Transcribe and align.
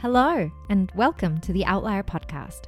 Hello, 0.00 0.48
and 0.68 0.92
welcome 0.94 1.40
to 1.40 1.52
the 1.52 1.64
Outlier 1.64 2.04
Podcast, 2.04 2.66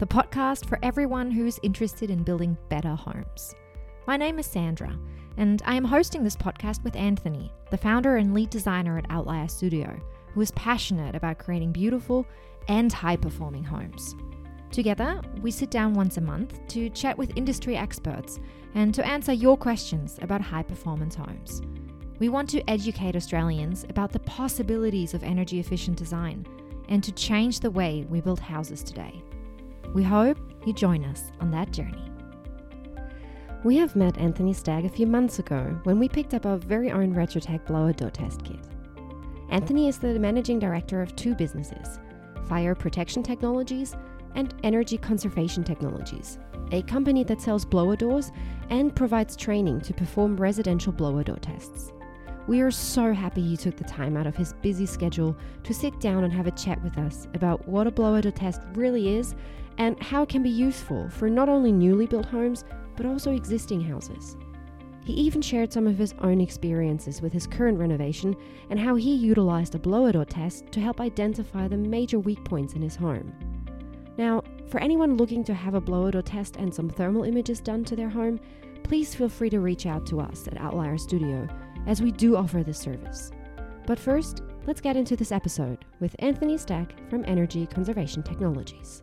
the 0.00 0.06
podcast 0.06 0.66
for 0.66 0.80
everyone 0.82 1.30
who's 1.30 1.60
interested 1.62 2.10
in 2.10 2.24
building 2.24 2.58
better 2.70 2.96
homes. 2.96 3.54
My 4.08 4.16
name 4.16 4.40
is 4.40 4.46
Sandra, 4.46 4.98
and 5.36 5.62
I 5.64 5.76
am 5.76 5.84
hosting 5.84 6.24
this 6.24 6.34
podcast 6.34 6.82
with 6.82 6.96
Anthony, 6.96 7.52
the 7.70 7.76
founder 7.76 8.16
and 8.16 8.34
lead 8.34 8.50
designer 8.50 8.98
at 8.98 9.06
Outlier 9.10 9.46
Studio, 9.46 9.96
who 10.34 10.40
is 10.40 10.50
passionate 10.50 11.14
about 11.14 11.38
creating 11.38 11.70
beautiful 11.70 12.26
and 12.66 12.92
high 12.92 13.14
performing 13.14 13.62
homes. 13.62 14.16
Together, 14.72 15.20
we 15.40 15.52
sit 15.52 15.70
down 15.70 15.94
once 15.94 16.16
a 16.16 16.20
month 16.20 16.66
to 16.66 16.90
chat 16.90 17.16
with 17.16 17.36
industry 17.36 17.76
experts 17.76 18.40
and 18.74 18.92
to 18.92 19.06
answer 19.06 19.32
your 19.32 19.56
questions 19.56 20.18
about 20.20 20.40
high 20.40 20.64
performance 20.64 21.14
homes. 21.14 21.62
We 22.18 22.28
want 22.28 22.50
to 22.50 22.68
educate 22.68 23.14
Australians 23.14 23.84
about 23.88 24.10
the 24.10 24.18
possibilities 24.18 25.14
of 25.14 25.22
energy 25.22 25.60
efficient 25.60 25.96
design 25.96 26.44
and 26.88 27.02
to 27.04 27.12
change 27.12 27.60
the 27.60 27.70
way 27.70 28.06
we 28.08 28.20
build 28.20 28.40
houses 28.40 28.82
today. 28.82 29.22
We 29.94 30.02
hope 30.02 30.38
you 30.66 30.72
join 30.72 31.04
us 31.04 31.32
on 31.40 31.50
that 31.50 31.72
journey. 31.72 32.10
We 33.64 33.76
have 33.76 33.94
met 33.94 34.18
Anthony 34.18 34.52
Stagg 34.52 34.84
a 34.84 34.88
few 34.88 35.06
months 35.06 35.38
ago 35.38 35.78
when 35.84 35.98
we 35.98 36.08
picked 36.08 36.34
up 36.34 36.46
our 36.46 36.56
very 36.56 36.90
own 36.90 37.14
Retrotec 37.14 37.64
blower 37.66 37.92
door 37.92 38.10
test 38.10 38.44
kit. 38.44 38.58
Anthony 39.50 39.86
is 39.86 39.98
the 39.98 40.18
managing 40.18 40.58
director 40.58 41.00
of 41.02 41.14
two 41.14 41.34
businesses 41.34 42.00
Fire 42.48 42.74
Protection 42.74 43.22
Technologies 43.22 43.94
and 44.34 44.54
Energy 44.64 44.98
Conservation 44.98 45.62
Technologies, 45.62 46.38
a 46.72 46.82
company 46.82 47.22
that 47.24 47.40
sells 47.40 47.64
blower 47.64 47.96
doors 47.96 48.32
and 48.70 48.96
provides 48.96 49.36
training 49.36 49.80
to 49.82 49.94
perform 49.94 50.36
residential 50.36 50.92
blower 50.92 51.22
door 51.22 51.36
tests. 51.36 51.92
We 52.48 52.60
are 52.60 52.72
so 52.72 53.12
happy 53.12 53.40
he 53.40 53.56
took 53.56 53.76
the 53.76 53.84
time 53.84 54.16
out 54.16 54.26
of 54.26 54.34
his 54.34 54.54
busy 54.54 54.84
schedule 54.84 55.36
to 55.62 55.72
sit 55.72 56.00
down 56.00 56.24
and 56.24 56.32
have 56.32 56.48
a 56.48 56.52
chat 56.52 56.82
with 56.82 56.98
us 56.98 57.28
about 57.34 57.68
what 57.68 57.86
a 57.86 57.92
blower 57.92 58.20
door 58.20 58.32
test 58.32 58.60
really 58.74 59.16
is 59.16 59.36
and 59.78 60.00
how 60.02 60.22
it 60.22 60.28
can 60.28 60.42
be 60.42 60.50
useful 60.50 61.08
for 61.08 61.30
not 61.30 61.48
only 61.48 61.70
newly 61.70 62.06
built 62.06 62.26
homes 62.26 62.64
but 62.96 63.06
also 63.06 63.32
existing 63.32 63.80
houses. 63.80 64.36
He 65.04 65.12
even 65.14 65.40
shared 65.40 65.72
some 65.72 65.86
of 65.86 65.98
his 65.98 66.14
own 66.20 66.40
experiences 66.40 67.22
with 67.22 67.32
his 67.32 67.46
current 67.46 67.78
renovation 67.78 68.36
and 68.70 68.78
how 68.78 68.96
he 68.96 69.14
utilized 69.14 69.74
a 69.74 69.78
blower 69.78 70.12
door 70.12 70.24
test 70.24 70.66
to 70.72 70.80
help 70.80 71.00
identify 71.00 71.68
the 71.68 71.76
major 71.76 72.18
weak 72.18 72.44
points 72.44 72.74
in 72.74 72.82
his 72.82 72.96
home. 72.96 73.32
Now, 74.18 74.42
for 74.68 74.80
anyone 74.80 75.16
looking 75.16 75.44
to 75.44 75.54
have 75.54 75.74
a 75.74 75.80
blower 75.80 76.10
door 76.10 76.22
test 76.22 76.56
and 76.56 76.74
some 76.74 76.88
thermal 76.88 77.22
images 77.22 77.60
done 77.60 77.84
to 77.84 77.96
their 77.96 78.10
home, 78.10 78.40
please 78.82 79.14
feel 79.14 79.28
free 79.28 79.50
to 79.50 79.60
reach 79.60 79.86
out 79.86 80.06
to 80.06 80.20
us 80.20 80.46
at 80.48 80.60
Outlier 80.60 80.98
Studio 80.98 81.48
as 81.86 82.02
we 82.02 82.10
do 82.10 82.36
offer 82.36 82.62
this 82.62 82.78
service. 82.78 83.30
But 83.86 83.98
first, 83.98 84.42
let's 84.66 84.80
get 84.80 84.96
into 84.96 85.16
this 85.16 85.32
episode 85.32 85.84
with 86.00 86.14
Anthony 86.18 86.56
Stagg 86.56 86.94
from 87.08 87.24
Energy 87.26 87.66
Conservation 87.66 88.22
Technologies. 88.22 89.02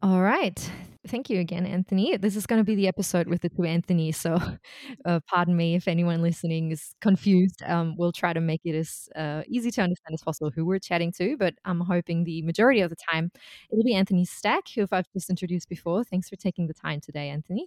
All 0.00 0.20
right. 0.20 0.70
Thank 1.08 1.28
you 1.28 1.40
again, 1.40 1.66
Anthony. 1.66 2.16
This 2.16 2.36
is 2.36 2.46
going 2.46 2.60
to 2.60 2.64
be 2.64 2.76
the 2.76 2.86
episode 2.86 3.26
with 3.26 3.40
the 3.40 3.48
two 3.48 3.64
Anthony. 3.64 4.12
So, 4.12 4.38
uh, 5.04 5.20
pardon 5.26 5.56
me 5.56 5.74
if 5.74 5.88
anyone 5.88 6.22
listening 6.22 6.70
is 6.70 6.94
confused. 7.00 7.62
Um, 7.66 7.96
we'll 7.96 8.12
try 8.12 8.32
to 8.32 8.40
make 8.40 8.60
it 8.64 8.76
as 8.76 9.08
uh, 9.16 9.42
easy 9.48 9.72
to 9.72 9.82
understand 9.82 10.14
as 10.14 10.22
possible 10.22 10.52
who 10.54 10.64
we're 10.64 10.78
chatting 10.78 11.10
to, 11.12 11.36
but 11.36 11.54
I'm 11.64 11.80
hoping 11.80 12.22
the 12.22 12.42
majority 12.42 12.80
of 12.80 12.90
the 12.90 12.96
time 13.10 13.32
it'll 13.70 13.84
be 13.84 13.94
Anthony 13.94 14.24
Stagg, 14.24 14.68
who 14.74 14.86
I've 14.92 15.10
just 15.12 15.30
introduced 15.30 15.68
before. 15.68 16.04
Thanks 16.04 16.28
for 16.28 16.36
taking 16.36 16.68
the 16.68 16.74
time 16.74 17.00
today, 17.00 17.30
Anthony. 17.30 17.66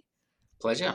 Pleasure. 0.58 0.94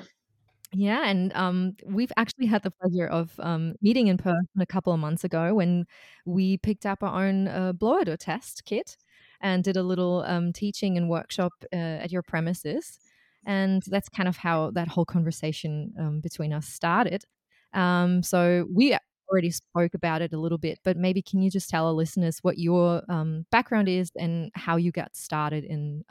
Yeah, 0.74 1.08
and 1.10 1.32
um, 1.34 1.78
we've 1.86 2.12
actually 2.18 2.46
had 2.48 2.62
the 2.64 2.72
pleasure 2.72 3.08
of 3.08 3.32
um, 3.40 3.76
meeting 3.82 4.08
in 4.08 4.18
person 4.18 4.48
a 4.60 4.66
couple 4.66 4.92
of 4.94 5.00
months 5.00 5.24
ago 5.24 5.54
when 5.54 5.86
we 6.26 6.58
picked 6.58 6.86
up 6.86 7.02
our 7.04 7.26
own 7.26 7.48
uh, 7.48 7.72
blower 7.74 8.04
door 8.04 8.18
test 8.18 8.66
kit 8.66 8.98
and 9.42 9.64
did 9.64 9.78
a 9.78 9.84
little 9.84 10.24
um, 10.28 10.52
teaching 10.52 10.98
and 10.98 11.10
workshop 11.10 11.54
uh, 11.72 11.76
at 11.76 12.12
your 12.12 12.22
premises. 12.22 13.00
And 13.46 13.82
that's 13.88 14.10
kind 14.10 14.28
of 14.28 14.36
how 14.38 14.72
that 14.72 14.90
whole 14.90 15.06
conversation 15.06 15.94
um, 15.98 16.20
between 16.20 16.52
us 16.52 16.68
started. 16.68 17.24
Um, 17.74 18.22
so 18.22 18.68
we 18.74 18.98
already 19.32 19.52
spoke 19.52 19.94
about 19.94 20.22
it 20.22 20.34
a 20.34 20.38
little 20.40 20.58
bit, 20.58 20.80
but 20.84 20.98
maybe 20.98 21.22
can 21.22 21.42
you 21.42 21.50
just 21.50 21.70
tell 21.70 21.86
our 21.88 21.94
listeners 21.94 22.40
what 22.42 22.58
your 22.58 23.04
um, 23.10 23.46
background 23.52 23.88
is 23.88 24.12
and 24.18 24.52
how 24.56 24.76
you 24.76 24.92
got 24.92 25.16
started 25.16 25.64
in 25.64 26.04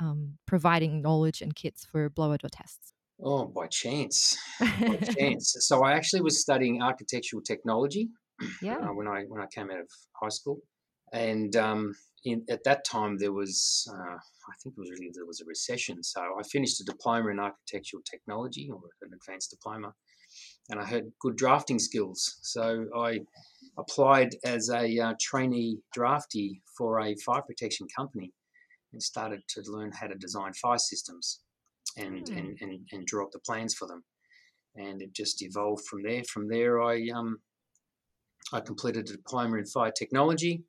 providing 0.47 1.03
knowledge 1.03 1.43
and 1.43 1.55
kits 1.55 1.85
for 1.85 2.09
blower 2.09 2.39
door 2.39 2.51
tests? 2.51 2.93
Oh, 3.23 3.47
by 3.47 3.67
chance, 3.69 4.37
by 4.61 4.97
chance. 5.19 5.57
So 5.61 5.83
I 5.85 5.93
actually 5.93 6.21
was 6.21 6.41
studying 6.41 6.83
architectural 6.83 7.43
technology 7.43 8.11
yeah. 8.63 8.77
uh, 8.77 8.93
when 8.93 9.09
I 9.09 9.25
when 9.29 9.41
I 9.41 9.47
came 9.47 9.71
out 9.71 9.81
of 9.81 9.89
high 10.21 10.29
school, 10.29 10.61
and 11.13 11.57
um, 11.57 11.95
in, 12.25 12.45
at 12.51 12.63
that 12.65 12.85
time 12.85 13.17
there 13.17 13.33
was 13.33 13.89
uh, 13.91 14.17
I 14.17 14.55
think 14.63 14.75
it 14.77 14.81
was 14.81 14.91
really 14.91 15.11
there 15.15 15.25
was 15.25 15.41
a 15.41 15.47
recession. 15.47 16.03
So 16.03 16.21
I 16.21 16.43
finished 16.43 16.81
a 16.81 16.85
diploma 16.85 17.31
in 17.31 17.41
architectural 17.41 18.03
technology 18.09 18.71
or 18.71 18.81
an 19.01 19.11
advanced 19.15 19.51
diploma, 19.51 19.95
and 20.69 20.79
I 20.79 20.85
had 20.85 21.11
good 21.21 21.37
drafting 21.37 21.79
skills. 21.79 22.39
So 22.43 22.87
I 22.95 23.21
applied 23.79 24.37
as 24.45 24.69
a 24.69 24.99
uh, 24.99 25.15
trainee 25.21 25.79
draftee 25.97 26.61
for 26.77 27.01
a 27.01 27.15
fire 27.17 27.43
protection 27.43 27.87
company 27.97 28.33
and 28.93 29.03
started 29.03 29.41
to 29.49 29.63
learn 29.67 29.93
how 29.93 30.07
to 30.07 30.15
design 30.17 30.53
fire 30.53 30.79
systems 30.79 31.41
and, 31.97 32.27
mm. 32.27 32.39
and, 32.39 32.59
and, 32.61 32.81
and 32.93 33.07
draw 33.07 33.25
up 33.25 33.33
the 33.33 33.39
plans 33.41 33.75
for 33.75 33.87
them. 33.87 34.05
And 34.75 35.01
it 35.01 35.15
just 35.15 35.43
evolved 35.43 35.87
from 35.87 36.03
there. 36.03 36.23
From 36.25 36.49
there, 36.49 36.83
I 36.83 37.09
um, 37.15 37.39
I 38.53 38.61
completed 38.61 39.09
a 39.09 39.13
diploma 39.13 39.57
in 39.57 39.65
fire 39.65 39.91
technology, 39.91 40.65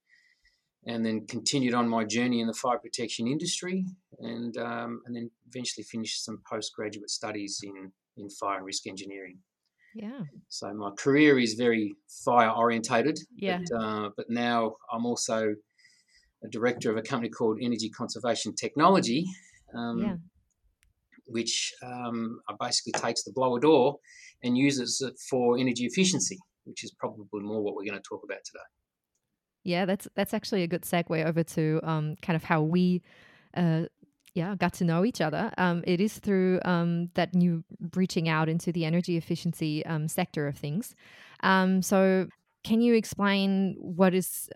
and 0.86 1.06
then 1.06 1.28
continued 1.28 1.74
on 1.74 1.90
my 1.90 2.06
journey 2.06 2.40
in 2.40 2.48
the 2.48 2.54
fire 2.54 2.80
protection 2.80 3.28
industry, 3.28 3.84
and 4.20 4.56
um, 4.58 5.02
and 5.06 5.14
then 5.14 5.30
eventually 5.50 5.84
finished 5.84 6.24
some 6.24 6.42
postgraduate 6.50 7.10
studies 7.10 7.60
in 7.64 7.92
in 8.16 8.30
fire 8.30 8.64
risk 8.64 8.88
engineering. 8.88 9.40
Yeah. 9.94 10.22
So 10.48 10.74
my 10.74 10.92
career 10.98 11.38
is 11.38 11.56
very 11.56 11.94
fire 12.24 12.52
orientated. 12.52 13.20
Yeah. 13.36 13.60
But, 13.70 13.78
uh, 13.78 14.10
but 14.16 14.30
now 14.30 14.76
I'm 14.90 15.06
also 15.06 15.54
a 16.46 16.48
director 16.50 16.92
of 16.92 16.98
a 16.98 17.02
company 17.02 17.30
called 17.30 17.58
Energy 17.62 17.90
Conservation 17.90 18.56
Technology. 18.56 19.26
Um, 19.76 20.00
yeah 20.00 20.16
which 21.28 21.74
um, 21.84 22.40
basically 22.60 22.94
takes 22.94 23.24
the 23.24 23.32
blower 23.34 23.60
door 23.60 23.98
and 24.44 24.58
uses 24.58 25.02
it 25.02 25.14
for 25.30 25.58
energy 25.58 25.86
efficiency, 25.86 26.38
which 26.66 26.84
is 26.84 26.92
probably 26.92 27.42
more 27.42 27.62
what 27.62 27.76
we're 27.76 27.86
going 27.86 27.98
to 27.98 28.08
talk 28.08 28.22
about 28.24 28.40
today. 28.46 28.64
Yeah, 29.64 29.86
that's 29.86 30.08
that's 30.16 30.34
actually 30.34 30.64
a 30.64 30.68
good 30.68 30.84
segue 30.84 31.26
over 31.26 31.44
to 31.44 31.82
um, 31.84 32.16
kind 32.22 32.36
of 32.36 32.44
how 32.44 32.62
we, 32.62 33.02
uh, 33.56 33.84
yeah, 34.34 34.56
got 34.56 34.74
to 34.76 34.86
know 34.86 35.04
each 35.04 35.20
other. 35.20 35.52
Um, 35.58 35.84
it 35.86 36.00
is 36.00 36.20
through 36.20 36.62
um, 36.64 37.10
that 37.16 37.36
new 37.36 37.64
reaching 37.96 38.30
out 38.30 38.48
into 38.48 38.72
the 38.72 38.86
energy 38.86 39.18
efficiency 39.18 39.86
um, 39.86 40.08
sector 40.08 40.48
of 40.48 40.58
things. 40.58 40.96
Um, 41.44 41.82
so, 41.82 42.28
can 42.64 42.82
you 42.82 42.94
explain 42.94 43.76
what 43.80 44.14
is 44.14 44.50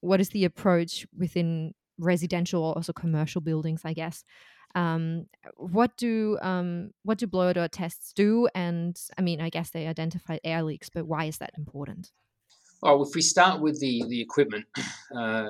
what 0.00 0.20
is 0.20 0.30
the 0.30 0.44
approach 0.44 1.06
within 1.16 1.74
residential 1.98 2.64
or 2.64 2.74
also 2.74 2.92
commercial 2.94 3.42
buildings? 3.42 3.82
I 3.84 3.92
guess 3.92 4.24
um, 4.74 5.26
what 5.56 5.96
do 5.96 6.38
um, 6.42 6.92
what 7.02 7.18
do 7.18 7.26
blower 7.26 7.52
door 7.52 7.68
tests 7.68 8.12
do? 8.12 8.48
And 8.54 8.98
I 9.18 9.22
mean, 9.22 9.40
I 9.40 9.50
guess 9.50 9.70
they 9.70 9.86
identify 9.86 10.38
air 10.44 10.62
leaks, 10.62 10.88
but 10.88 11.06
why 11.06 11.24
is 11.24 11.38
that 11.38 11.52
important? 11.56 12.12
Well, 12.82 13.02
if 13.02 13.14
we 13.14 13.22
start 13.22 13.60
with 13.60 13.80
the 13.80 14.04
the 14.08 14.20
equipment, 14.20 14.66
uh, 15.16 15.48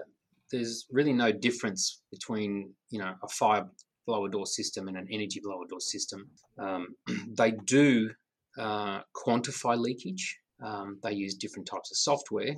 there's 0.51 0.87
really 0.91 1.13
no 1.13 1.33
difference 1.33 2.03
between 2.11 2.75
you 2.91 2.99
know 2.99 3.15
a 3.23 3.29
fire 3.29 3.69
blower 4.07 4.29
door 4.29 4.47
system 4.47 4.89
and 4.89 4.97
an 4.97 5.07
energy 5.11 5.41
blower 5.43 5.67
door 5.69 5.81
system. 5.81 6.29
Um, 6.59 6.89
they 7.37 7.53
do 7.53 8.11
uh, 8.59 9.01
quantify 9.17 9.79
leakage. 9.79 10.39
Um, 10.65 10.99
they 11.03 11.13
use 11.13 11.35
different 11.35 11.67
types 11.67 11.91
of 11.91 11.97
software 11.97 12.55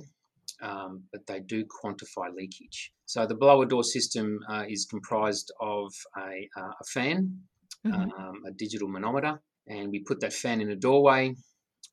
um, 0.61 1.03
but 1.11 1.25
they 1.27 1.39
do 1.39 1.65
quantify 1.65 2.33
leakage. 2.35 2.91
So 3.05 3.25
the 3.25 3.35
blower 3.35 3.65
door 3.65 3.83
system 3.83 4.39
uh, 4.49 4.63
is 4.67 4.85
comprised 4.89 5.51
of 5.59 5.93
a, 6.17 6.47
uh, 6.59 6.71
a 6.81 6.85
fan, 6.93 7.39
mm-hmm. 7.85 8.01
um, 8.01 8.41
a 8.47 8.51
digital 8.51 8.87
manometer, 8.87 9.39
and 9.67 9.89
we 9.91 10.03
put 10.07 10.21
that 10.21 10.33
fan 10.33 10.61
in 10.61 10.69
a 10.69 10.75
doorway. 10.75 11.35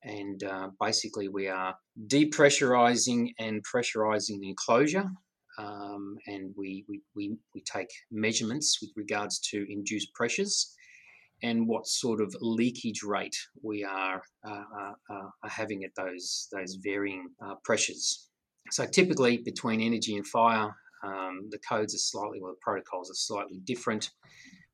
And 0.05 0.43
uh, 0.43 0.69
basically, 0.81 1.29
we 1.29 1.49
are 1.49 1.75
depressurizing 2.07 3.29
and 3.39 3.63
pressurizing 3.63 4.41
the 4.41 4.49
enclosure. 4.49 5.05
Um, 5.59 6.17
and 6.27 6.55
we, 6.57 6.85
we, 6.89 7.03
we, 7.15 7.37
we 7.55 7.63
take 7.63 7.91
measurements 8.11 8.79
with 8.81 8.91
regards 8.97 9.39
to 9.51 9.67
induced 9.71 10.13
pressures 10.15 10.75
and 11.43 11.67
what 11.67 11.87
sort 11.87 12.21
of 12.21 12.35
leakage 12.41 13.03
rate 13.03 13.37
we 13.63 13.85
are, 13.85 14.23
uh, 14.47 14.51
uh, 14.81 14.93
uh, 15.11 15.29
are 15.43 15.51
having 15.51 15.85
at 15.85 15.91
those, 15.97 16.49
those 16.53 16.79
varying 16.83 17.29
uh, 17.45 17.55
pressures. 17.65 18.29
So 18.71 18.87
typically 18.87 19.39
between 19.39 19.81
energy 19.81 20.17
and 20.17 20.27
fire, 20.27 20.75
um, 21.05 21.49
the 21.51 21.59
codes 21.69 21.95
are 21.95 21.99
slightly, 21.99 22.41
well, 22.41 22.53
the 22.53 22.59
protocols 22.63 23.11
are 23.11 23.15
slightly 23.15 23.61
different, 23.65 24.11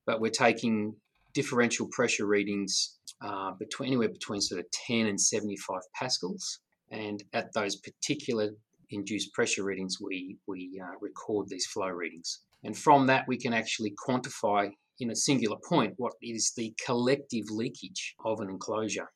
but 0.06 0.20
we're 0.20 0.31
taking 0.31 0.94
differential 1.35 1.88
pressure 1.90 2.26
readings 2.26 2.99
uh, 3.25 3.52
between 3.58 3.88
anywhere 3.88 4.08
between 4.08 4.40
sort 4.40 4.61
of 4.61 4.67
10 4.87 5.06
and 5.06 5.20
75 5.20 5.81
pascals. 5.94 6.61
And 6.90 7.23
at 7.32 7.52
those 7.55 7.76
particular 7.76 8.50
induced 8.90 9.32
pressure 9.35 9.64
readings, 9.64 9.96
we, 10.00 10.38
we 10.46 10.81
uh, 10.82 10.96
record 11.00 11.49
these 11.49 11.67
flow 11.67 11.88
readings. 11.88 12.40
And 12.64 12.76
from 12.76 13.06
that, 13.06 13.26
we 13.29 13.37
can 13.37 13.52
actually 13.52 13.94
quantify 14.06 14.70
in 15.00 15.11
a 15.11 15.17
singular 15.17 15.56
point 15.69 15.94
what 15.96 16.14
is 16.23 16.52
the 16.56 16.75
collective 16.85 17.44
leakage 17.50 18.14
of 18.25 18.40
an 18.40 18.50
enclosure. 18.50 19.08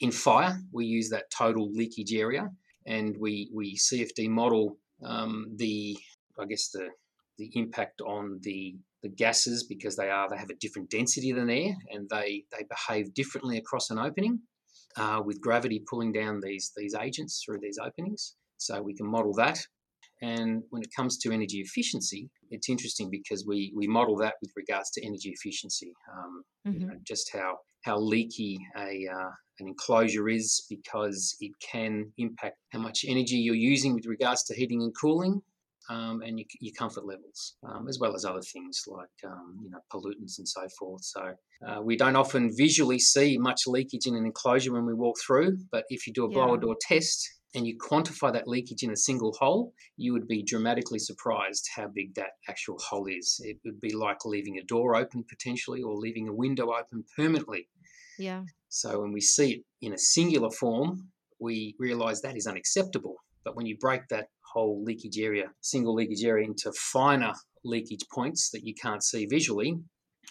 In 0.00 0.10
fire, 0.10 0.58
we 0.72 0.86
use 0.86 1.08
that 1.10 1.30
total 1.30 1.70
leakage 1.72 2.12
area 2.12 2.50
and 2.86 3.16
we, 3.18 3.50
we 3.54 3.76
CFD 3.76 4.28
model 4.28 4.76
um, 5.04 5.46
the, 5.56 5.96
I 6.38 6.44
guess, 6.46 6.70
the, 6.70 6.88
the 7.38 7.50
impact 7.54 8.00
on 8.00 8.38
the, 8.42 8.76
the 9.02 9.08
gases 9.08 9.64
because 9.68 9.96
they 9.96 10.08
are 10.08 10.28
they 10.28 10.36
have 10.36 10.50
a 10.50 10.56
different 10.60 10.90
density 10.90 11.32
than 11.32 11.50
air 11.50 11.74
and 11.90 12.08
they, 12.08 12.44
they 12.52 12.64
behave 12.68 13.12
differently 13.14 13.58
across 13.58 13.90
an 13.90 13.98
opening 13.98 14.40
uh, 14.96 15.20
with 15.24 15.40
gravity 15.40 15.82
pulling 15.88 16.12
down 16.12 16.40
these, 16.42 16.72
these 16.76 16.94
agents 16.94 17.42
through 17.44 17.58
these 17.60 17.78
openings. 17.82 18.36
So 18.58 18.80
we 18.80 18.94
can 18.94 19.06
model 19.06 19.34
that. 19.34 19.58
And 20.22 20.62
when 20.70 20.82
it 20.82 20.88
comes 20.96 21.18
to 21.18 21.32
energy 21.32 21.58
efficiency, 21.58 22.30
it's 22.50 22.68
interesting 22.68 23.10
because 23.10 23.44
we, 23.46 23.72
we 23.76 23.86
model 23.86 24.16
that 24.18 24.34
with 24.40 24.52
regards 24.56 24.90
to 24.92 25.04
energy 25.04 25.34
efficiency, 25.34 25.92
um, 26.12 26.44
mm-hmm. 26.66 26.80
you 26.80 26.86
know, 26.86 26.94
just 27.06 27.30
how 27.32 27.58
how 27.84 27.98
leaky 27.98 28.58
a 28.78 29.06
uh, 29.12 29.30
an 29.60 29.68
enclosure 29.68 30.28
is 30.28 30.66
because 30.68 31.36
it 31.40 31.52
can 31.60 32.12
impact 32.18 32.56
how 32.72 32.80
much 32.80 33.04
energy 33.06 33.36
you're 33.36 33.54
using 33.54 33.94
with 33.94 34.06
regards 34.06 34.44
to 34.44 34.54
heating 34.54 34.82
and 34.82 34.92
cooling. 34.98 35.42
Um, 35.90 36.22
and 36.22 36.38
your, 36.38 36.46
your, 36.60 36.72
comfort 36.78 37.04
levels, 37.04 37.56
um, 37.62 37.88
as 37.88 37.98
well 38.00 38.14
as 38.14 38.24
other 38.24 38.40
things 38.40 38.84
like 38.86 39.10
um, 39.26 39.58
you 39.62 39.68
know 39.68 39.80
pollutants 39.92 40.38
and 40.38 40.48
so 40.48 40.66
forth. 40.78 41.04
So 41.04 41.34
uh, 41.68 41.82
we 41.82 41.94
don't 41.94 42.16
often 42.16 42.50
visually 42.56 42.98
see 42.98 43.36
much 43.36 43.66
leakage 43.66 44.06
in 44.06 44.14
an 44.14 44.24
enclosure 44.24 44.72
when 44.72 44.86
we 44.86 44.94
walk 44.94 45.16
through, 45.20 45.58
but 45.70 45.84
if 45.90 46.06
you 46.06 46.14
do 46.14 46.24
a 46.24 46.30
blower 46.30 46.54
yeah. 46.54 46.62
door 46.62 46.76
test, 46.80 47.28
and 47.54 47.66
you 47.66 47.76
quantify 47.78 48.32
that 48.32 48.48
leakage 48.48 48.82
in 48.82 48.90
a 48.90 48.96
single 48.96 49.32
hole, 49.38 49.72
you 49.96 50.12
would 50.12 50.26
be 50.26 50.42
dramatically 50.42 50.98
surprised 50.98 51.68
how 51.74 51.86
big 51.86 52.14
that 52.14 52.32
actual 52.48 52.78
hole 52.78 53.06
is. 53.06 53.40
It 53.44 53.58
would 53.64 53.80
be 53.80 53.94
like 53.94 54.24
leaving 54.24 54.58
a 54.58 54.64
door 54.64 54.96
open 54.96 55.24
potentially 55.28 55.82
or 55.82 55.94
leaving 55.94 56.28
a 56.28 56.34
window 56.34 56.72
open 56.72 57.04
permanently. 57.16 57.68
Yeah. 58.18 58.42
So 58.68 59.00
when 59.00 59.12
we 59.12 59.20
see 59.20 59.52
it 59.52 59.60
in 59.82 59.92
a 59.92 59.98
singular 59.98 60.50
form, 60.50 61.08
we 61.40 61.74
realize 61.78 62.20
that 62.22 62.36
is 62.36 62.46
unacceptable. 62.46 63.16
But 63.44 63.56
when 63.56 63.66
you 63.66 63.76
break 63.78 64.02
that 64.08 64.28
whole 64.52 64.82
leakage 64.82 65.18
area, 65.18 65.50
single 65.60 65.94
leakage 65.94 66.24
area, 66.24 66.46
into 66.46 66.72
finer 66.72 67.32
leakage 67.64 68.06
points 68.12 68.50
that 68.50 68.64
you 68.64 68.74
can't 68.74 69.02
see 69.02 69.26
visually, 69.26 69.78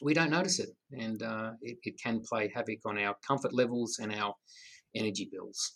we 0.01 0.13
don't 0.13 0.31
notice 0.31 0.59
it. 0.59 0.69
And 0.91 1.21
uh, 1.21 1.51
it, 1.62 1.77
it 1.83 1.95
can 2.01 2.21
play 2.21 2.51
havoc 2.53 2.80
on 2.85 2.97
our 2.97 3.15
comfort 3.27 3.53
levels 3.53 4.00
and 4.01 4.13
our 4.13 4.33
energy 4.95 5.29
bills. 5.31 5.74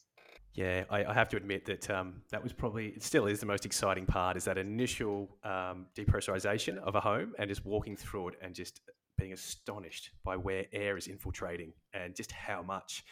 Yeah, 0.54 0.86
I, 0.90 1.06
I, 1.06 1.14
have 1.14 1.30
to 1.30 1.38
admit 1.38 1.66
that 1.66 1.88
um, 1.92 2.24
that 2.32 2.42
was 2.42 2.52
probably, 2.52 2.88
it 2.88 3.04
still 3.04 3.28
is 3.28 3.40
the 3.40 3.46
most 3.46 3.64
exciting 3.64 4.08
part, 4.08 4.38
is 4.38 4.46
that 4.46 4.58
initial 4.58 5.30
um, 5.44 5.86
depressurization 5.96 6.80
of 6.80 6.96
a 6.96 7.00
home 7.00 7.34
and 7.38 7.48
just 7.48 7.64
walking 7.64 7.96
through 7.96 8.30
it 8.30 8.36
and 8.42 8.56
just 8.56 8.82
being 9.18 9.34
astonished 9.34 10.12
by 10.24 10.38
where 10.38 10.66
air 10.72 10.98
is 10.98 11.08
infiltrating 11.08 11.74
and 11.94 12.16
just 12.16 12.32
how 12.32 12.62
much. 12.62 13.04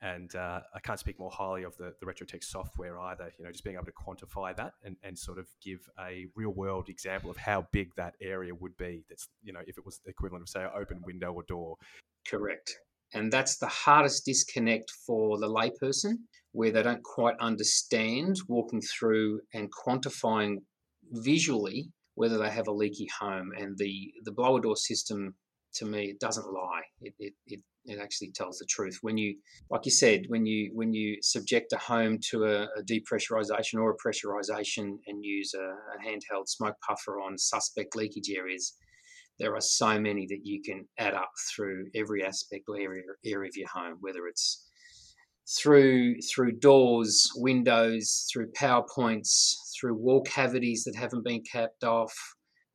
And 0.00 0.32
uh, 0.36 0.60
I 0.72 0.78
can't 0.78 1.00
speak 1.00 1.18
more 1.18 1.30
highly 1.30 1.64
of 1.64 1.76
the, 1.76 1.92
the 1.98 2.06
Retrotec 2.06 2.44
software 2.44 3.00
either, 3.00 3.32
you 3.36 3.44
know, 3.44 3.50
just 3.50 3.64
being 3.64 3.74
able 3.74 3.86
to 3.86 3.92
quantify 3.92 4.56
that 4.56 4.74
and, 4.84 4.96
and 5.02 5.18
sort 5.18 5.38
of 5.38 5.48
give 5.60 5.80
a 5.98 6.26
real 6.36 6.50
world 6.50 6.88
example 6.88 7.30
of 7.30 7.36
how 7.36 7.66
big 7.72 7.94
that 7.96 8.14
area 8.20 8.54
would 8.54 8.76
be. 8.76 9.04
That's, 9.08 9.28
you 9.42 9.52
know, 9.52 9.60
if 9.66 9.76
it 9.76 9.84
was 9.84 9.98
the 10.04 10.10
equivalent 10.10 10.42
of, 10.42 10.48
say, 10.48 10.62
an 10.62 10.70
open 10.76 11.02
window 11.04 11.32
or 11.32 11.42
door. 11.42 11.76
Correct. 12.28 12.72
And 13.12 13.32
that's 13.32 13.58
the 13.58 13.66
hardest 13.66 14.24
disconnect 14.24 14.90
for 15.04 15.38
the 15.38 15.48
layperson 15.48 16.18
where 16.52 16.70
they 16.70 16.82
don't 16.82 17.02
quite 17.02 17.36
understand 17.40 18.36
walking 18.46 18.80
through 18.80 19.40
and 19.52 19.68
quantifying 19.72 20.58
visually 21.10 21.90
whether 22.14 22.38
they 22.38 22.50
have 22.50 22.68
a 22.68 22.72
leaky 22.72 23.08
home. 23.18 23.50
And 23.56 23.76
the, 23.78 24.12
the 24.24 24.32
blower 24.32 24.60
door 24.60 24.76
system, 24.76 25.34
to 25.78 25.86
me, 25.86 26.04
it 26.04 26.20
doesn't 26.20 26.52
lie. 26.52 26.82
It, 27.00 27.14
it, 27.18 27.32
it, 27.46 27.60
it 27.86 27.98
actually 28.00 28.32
tells 28.32 28.58
the 28.58 28.66
truth. 28.66 28.98
When 29.02 29.16
you, 29.16 29.36
like 29.70 29.84
you 29.84 29.90
said, 29.90 30.24
when 30.28 30.46
you 30.46 30.70
when 30.74 30.92
you 30.92 31.16
subject 31.22 31.72
a 31.72 31.78
home 31.78 32.18
to 32.30 32.44
a, 32.44 32.62
a 32.64 32.82
depressurization 32.84 33.74
or 33.80 33.90
a 33.90 33.96
pressurization 33.96 34.98
and 35.06 35.24
use 35.24 35.54
a, 35.54 35.62
a 35.62 36.06
handheld 36.06 36.48
smoke 36.48 36.76
puffer 36.86 37.20
on 37.20 37.38
suspect 37.38 37.96
leakage 37.96 38.30
areas, 38.36 38.74
there 39.38 39.54
are 39.54 39.60
so 39.60 39.98
many 39.98 40.26
that 40.28 40.40
you 40.44 40.60
can 40.62 40.86
add 40.98 41.14
up 41.14 41.30
through 41.54 41.86
every 41.94 42.24
aspect 42.24 42.64
area, 42.68 43.02
area 43.24 43.48
of 43.48 43.56
your 43.56 43.68
home, 43.68 43.96
whether 44.00 44.26
it's 44.26 44.66
through 45.58 46.16
through 46.30 46.52
doors, 46.58 47.30
windows, 47.36 48.26
through 48.32 48.52
power 48.54 48.84
points, 48.94 49.74
through 49.78 49.94
wall 49.94 50.22
cavities 50.22 50.84
that 50.84 50.96
haven't 50.96 51.24
been 51.24 51.42
capped 51.50 51.84
off, 51.84 52.12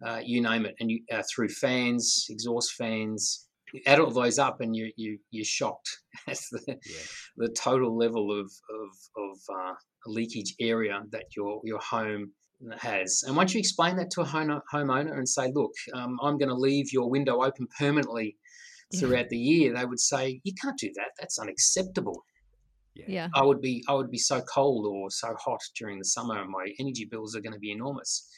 uh, 0.05 0.21
you 0.23 0.41
name 0.41 0.65
it, 0.65 0.75
and 0.79 0.91
you, 0.91 1.01
uh, 1.11 1.23
through 1.33 1.49
fans, 1.49 2.25
exhaust 2.29 2.73
fans. 2.73 3.47
You 3.73 3.81
add 3.87 3.99
all 3.99 4.11
those 4.11 4.39
up, 4.39 4.61
and 4.61 4.75
you 4.75 4.91
you 4.95 5.17
you're 5.31 5.45
shocked 5.45 5.89
at 6.27 6.39
the, 6.51 6.61
yeah. 6.67 6.97
the 7.37 7.49
total 7.49 7.97
level 7.97 8.31
of 8.31 8.45
of, 8.45 8.89
of 9.17 9.37
uh, 9.49 9.73
leakage 10.07 10.55
area 10.59 11.01
that 11.11 11.25
your 11.35 11.61
your 11.63 11.79
home 11.79 12.31
has. 12.77 13.23
And 13.27 13.35
once 13.35 13.53
you 13.53 13.59
explain 13.59 13.97
that 13.97 14.09
to 14.11 14.21
a 14.21 14.25
home, 14.25 14.61
homeowner 14.73 15.17
and 15.17 15.27
say, 15.27 15.51
look, 15.53 15.73
um, 15.93 16.17
I'm 16.21 16.37
going 16.37 16.49
to 16.49 16.55
leave 16.55 16.93
your 16.93 17.09
window 17.09 17.43
open 17.43 17.67
permanently 17.77 18.37
throughout 18.99 19.29
the 19.29 19.37
year, 19.37 19.73
they 19.75 19.85
would 19.85 19.99
say, 19.99 20.39
you 20.43 20.53
can't 20.61 20.77
do 20.77 20.91
that. 20.95 21.11
That's 21.19 21.39
unacceptable. 21.39 22.25
Yeah. 22.95 23.05
yeah. 23.07 23.27
I 23.33 23.43
would 23.43 23.61
be 23.61 23.83
I 23.87 23.93
would 23.93 24.11
be 24.11 24.19
so 24.19 24.41
cold 24.41 24.85
or 24.85 25.09
so 25.09 25.35
hot 25.35 25.61
during 25.77 25.97
the 25.97 26.05
summer, 26.05 26.39
and 26.39 26.49
my 26.49 26.67
energy 26.79 27.05
bills 27.05 27.35
are 27.35 27.41
going 27.41 27.53
to 27.53 27.59
be 27.59 27.71
enormous. 27.71 28.29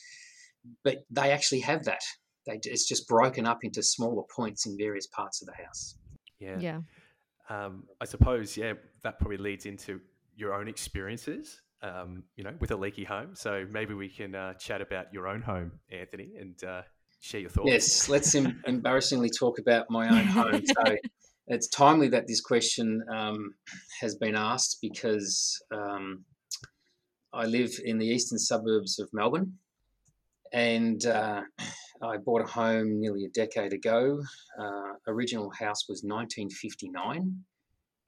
But 0.84 1.06
they 1.10 1.32
actually 1.32 1.62
have 1.62 1.86
that. 1.86 2.02
They, 2.48 2.60
it's 2.64 2.88
just 2.88 3.08
broken 3.08 3.46
up 3.46 3.60
into 3.64 3.82
smaller 3.82 4.24
points 4.36 4.66
in 4.66 4.78
various 4.78 5.08
parts 5.08 5.42
of 5.42 5.48
the 5.48 5.64
house. 5.64 5.98
Yeah. 6.40 6.60
Yeah. 6.60 6.80
Um, 7.50 7.84
I 8.02 8.06
suppose, 8.06 8.58
yeah, 8.58 8.74
that 9.04 9.20
probably 9.20 9.38
leads 9.38 9.66
into 9.66 10.02
your 10.36 10.54
own 10.54 10.68
experiences 10.68 11.62
um, 11.86 12.24
you 12.36 12.44
know, 12.44 12.54
with 12.60 12.72
a 12.72 12.76
leaky 12.76 13.04
home. 13.04 13.36
So 13.36 13.66
maybe 13.70 13.94
we 13.94 14.10
can 14.10 14.36
uh, 14.36 14.54
chat 14.54 14.82
about 14.82 15.14
your 15.14 15.28
own 15.28 15.42
home, 15.42 15.74
Anthony, 15.92 16.32
and 16.40 16.62
uh, 16.64 16.82
share 17.20 17.42
your 17.42 17.50
thoughts. 17.50 17.70
Yes, 17.70 18.10
let's 18.10 18.34
em- 18.36 18.62
embarrassingly 18.68 19.30
talk 19.30 19.60
about 19.60 19.86
my 19.90 20.08
own 20.08 20.26
home. 20.26 20.62
So 20.66 20.96
it's 21.48 21.68
timely 21.68 22.10
that 22.10 22.28
this 22.28 22.42
question 22.42 23.04
um, 23.14 23.54
has 24.02 24.16
been 24.16 24.36
asked 24.36 24.80
because 24.82 25.62
um, 25.72 26.26
I 27.34 27.46
live 27.46 27.72
in 27.84 27.98
the 27.98 28.08
eastern 28.08 28.40
suburbs 28.40 29.00
of 29.00 29.10
Melbourne, 29.14 29.54
and 30.56 31.06
uh, 31.06 31.42
I 32.02 32.18
bought 32.18 32.42
a 32.42 32.52
home 32.52 33.00
nearly 33.00 33.26
a 33.26 33.30
decade 33.30 33.74
ago. 33.74 34.22
Uh, 34.58 34.94
original 35.06 35.52
house 35.52 35.88
was 35.90 36.02
1959 36.02 37.44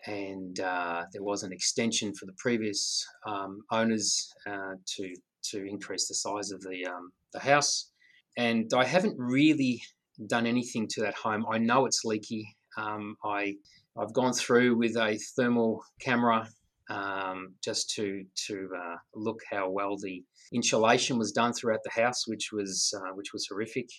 and 0.05 0.59
uh, 0.61 1.03
there 1.11 1.23
was 1.23 1.43
an 1.43 1.51
extension 1.51 2.13
for 2.15 2.25
the 2.25 2.35
previous 2.37 3.05
um, 3.27 3.61
owners 3.71 4.33
uh, 4.49 4.75
to 4.95 5.13
to 5.43 5.65
increase 5.65 6.07
the 6.07 6.15
size 6.15 6.51
of 6.51 6.61
the 6.61 6.85
um, 6.85 7.11
the 7.33 7.39
house. 7.39 7.91
And 8.37 8.71
I 8.73 8.85
haven't 8.85 9.15
really 9.17 9.81
done 10.27 10.45
anything 10.45 10.87
to 10.91 11.01
that 11.01 11.15
home. 11.15 11.45
I 11.51 11.57
know 11.57 11.85
it's 11.85 12.05
leaky. 12.05 12.47
Um, 12.77 13.17
I 13.25 13.55
I've 13.99 14.13
gone 14.13 14.33
through 14.33 14.77
with 14.77 14.95
a 14.95 15.19
thermal 15.35 15.83
camera 15.99 16.47
um, 16.89 17.55
just 17.63 17.89
to 17.95 18.23
to 18.47 18.69
uh, 18.75 18.95
look 19.15 19.39
how 19.49 19.69
well 19.69 19.97
the 19.97 20.23
insulation 20.53 21.17
was 21.17 21.31
done 21.31 21.53
throughout 21.53 21.81
the 21.83 22.01
house, 22.01 22.27
which 22.27 22.49
was 22.51 22.93
uh, 22.97 23.13
which 23.13 23.33
was 23.33 23.47
horrific. 23.47 23.89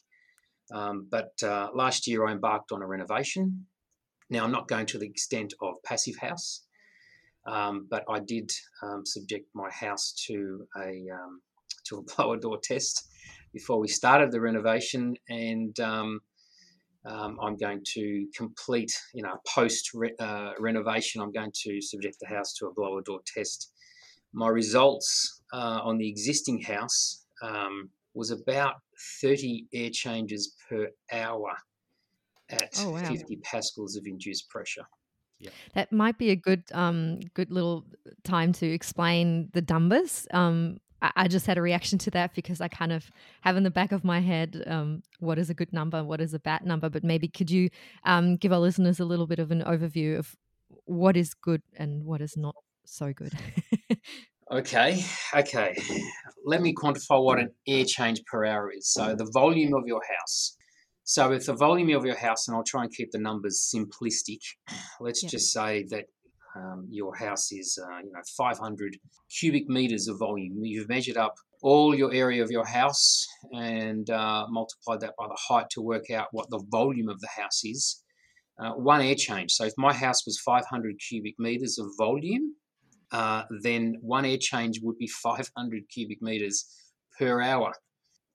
Um, 0.74 1.08
but 1.10 1.32
uh, 1.42 1.68
last 1.74 2.06
year 2.06 2.26
I 2.26 2.32
embarked 2.32 2.72
on 2.72 2.82
a 2.82 2.86
renovation 2.86 3.66
now, 4.30 4.44
I'm 4.44 4.52
not 4.52 4.68
going 4.68 4.86
to 4.86 4.98
the 4.98 5.06
extent 5.06 5.54
of 5.62 5.74
Passive 5.84 6.16
House, 6.20 6.64
um, 7.46 7.86
but 7.90 8.04
I 8.10 8.18
did 8.20 8.50
um, 8.82 9.06
subject 9.06 9.48
my 9.54 9.70
house 9.70 10.12
to 10.26 10.66
a 10.76 11.06
um, 11.10 11.40
to 11.86 11.98
a 11.98 12.02
blower 12.16 12.36
door 12.36 12.58
test 12.62 13.08
before 13.54 13.80
we 13.80 13.88
started 13.88 14.30
the 14.30 14.40
renovation, 14.40 15.14
and 15.28 15.78
um, 17.08 17.38
I'm 17.42 17.56
going 17.56 17.82
to 17.94 18.26
complete, 18.36 18.92
you 19.14 19.22
know, 19.22 19.36
post 19.46 19.90
re- 19.94 20.14
uh, 20.18 20.52
renovation. 20.58 21.22
I'm 21.22 21.32
going 21.32 21.52
to 21.64 21.80
subject 21.80 22.16
the 22.20 22.28
house 22.28 22.52
to 22.54 22.66
a 22.66 22.72
blower 22.74 23.00
door 23.02 23.20
test. 23.34 23.72
My 24.34 24.48
results 24.48 25.42
uh, 25.52 25.80
on 25.82 25.96
the 25.96 26.08
existing 26.08 26.60
house 26.60 27.24
um, 27.42 27.88
was 28.14 28.30
about 28.30 28.74
30 29.22 29.66
air 29.72 29.90
changes 29.90 30.54
per 30.68 30.88
hour 31.10 31.56
at 32.50 32.74
oh, 32.80 32.90
wow. 32.90 33.08
50 33.08 33.36
pascals 33.42 33.96
of 33.96 34.04
induced 34.06 34.48
pressure. 34.50 34.84
Yeah. 35.38 35.50
That 35.74 35.92
might 35.92 36.18
be 36.18 36.30
a 36.30 36.36
good 36.36 36.64
um, 36.72 37.20
good 37.34 37.52
little 37.52 37.84
time 38.24 38.52
to 38.54 38.66
explain 38.66 39.50
the 39.52 39.64
numbers. 39.68 40.26
Um, 40.32 40.78
I, 41.02 41.12
I, 41.16 41.28
just 41.28 41.46
had 41.46 41.58
a 41.58 41.62
reaction 41.62 41.98
to 42.00 42.10
that 42.12 42.34
because 42.34 42.60
I 42.60 42.68
kind 42.68 42.92
of 42.92 43.10
have 43.42 43.56
in 43.56 43.62
the 43.62 43.70
back 43.70 43.92
of 43.92 44.04
my 44.04 44.20
head 44.20 44.62
um, 44.66 45.02
what 45.20 45.38
is 45.38 45.50
a 45.50 45.54
good 45.54 45.72
number, 45.72 46.02
what 46.04 46.20
is 46.20 46.34
a 46.34 46.38
bad 46.38 46.64
number. 46.64 46.88
But 46.88 47.04
maybe 47.04 47.28
could 47.28 47.50
you 47.50 47.70
um, 48.04 48.36
give 48.36 48.52
our 48.52 48.58
listeners 48.58 49.00
a 49.00 49.04
little 49.04 49.26
bit 49.26 49.38
of 49.38 49.50
an 49.50 49.62
overview 49.62 50.18
of 50.18 50.36
what 50.84 51.16
is 51.16 51.34
good 51.34 51.62
and 51.76 52.04
what 52.04 52.20
is 52.20 52.36
not 52.36 52.54
so 52.84 53.12
good? 53.12 53.32
Okay, 54.50 55.04
okay. 55.34 55.76
Let 56.46 56.62
me 56.62 56.74
quantify 56.74 57.22
what 57.22 57.38
an 57.38 57.50
air 57.66 57.84
change 57.84 58.24
per 58.24 58.46
hour 58.46 58.72
is. 58.72 58.90
So 58.90 59.14
the 59.14 59.30
volume 59.32 59.74
of 59.74 59.86
your 59.86 60.00
house. 60.18 60.56
So 61.04 61.32
if 61.32 61.46
the 61.46 61.54
volume 61.54 61.94
of 61.94 62.06
your 62.06 62.16
house, 62.16 62.48
and 62.48 62.56
I'll 62.56 62.64
try 62.64 62.84
and 62.84 62.92
keep 62.92 63.10
the 63.12 63.18
numbers 63.18 63.70
simplistic, 63.74 64.40
let's 65.00 65.22
Yeah. 65.22 65.28
just 65.28 65.52
say 65.52 65.84
that 65.90 66.06
um, 66.58 66.86
your 66.90 67.14
house 67.16 67.52
is, 67.52 67.78
uh, 67.82 67.98
you 67.98 68.12
know, 68.12 68.20
500 68.36 68.96
cubic 69.38 69.68
meters 69.68 70.08
of 70.08 70.18
volume. 70.18 70.64
You've 70.64 70.88
measured 70.88 71.16
up 71.16 71.34
all 71.62 71.94
your 71.94 72.12
area 72.12 72.42
of 72.42 72.50
your 72.50 72.66
house 72.66 73.26
and 73.52 74.08
uh, 74.10 74.46
multiplied 74.48 75.00
that 75.00 75.14
by 75.18 75.26
the 75.26 75.38
height 75.48 75.70
to 75.70 75.80
work 75.80 76.10
out 76.10 76.28
what 76.32 76.50
the 76.50 76.62
volume 76.70 77.08
of 77.08 77.20
the 77.20 77.28
house 77.28 77.64
is. 77.64 78.02
Uh, 78.58 78.72
one 78.72 79.00
air 79.00 79.14
change. 79.14 79.52
So 79.52 79.64
if 79.64 79.72
my 79.76 79.92
house 79.92 80.26
was 80.26 80.40
500 80.40 80.96
cubic 81.08 81.34
meters 81.38 81.78
of 81.78 81.86
volume, 81.96 82.56
uh, 83.12 83.44
then 83.62 83.96
one 84.00 84.24
air 84.24 84.38
change 84.40 84.80
would 84.82 84.98
be 84.98 85.06
500 85.06 85.82
cubic 85.92 86.20
meters 86.20 86.66
per 87.18 87.40
hour. 87.40 87.72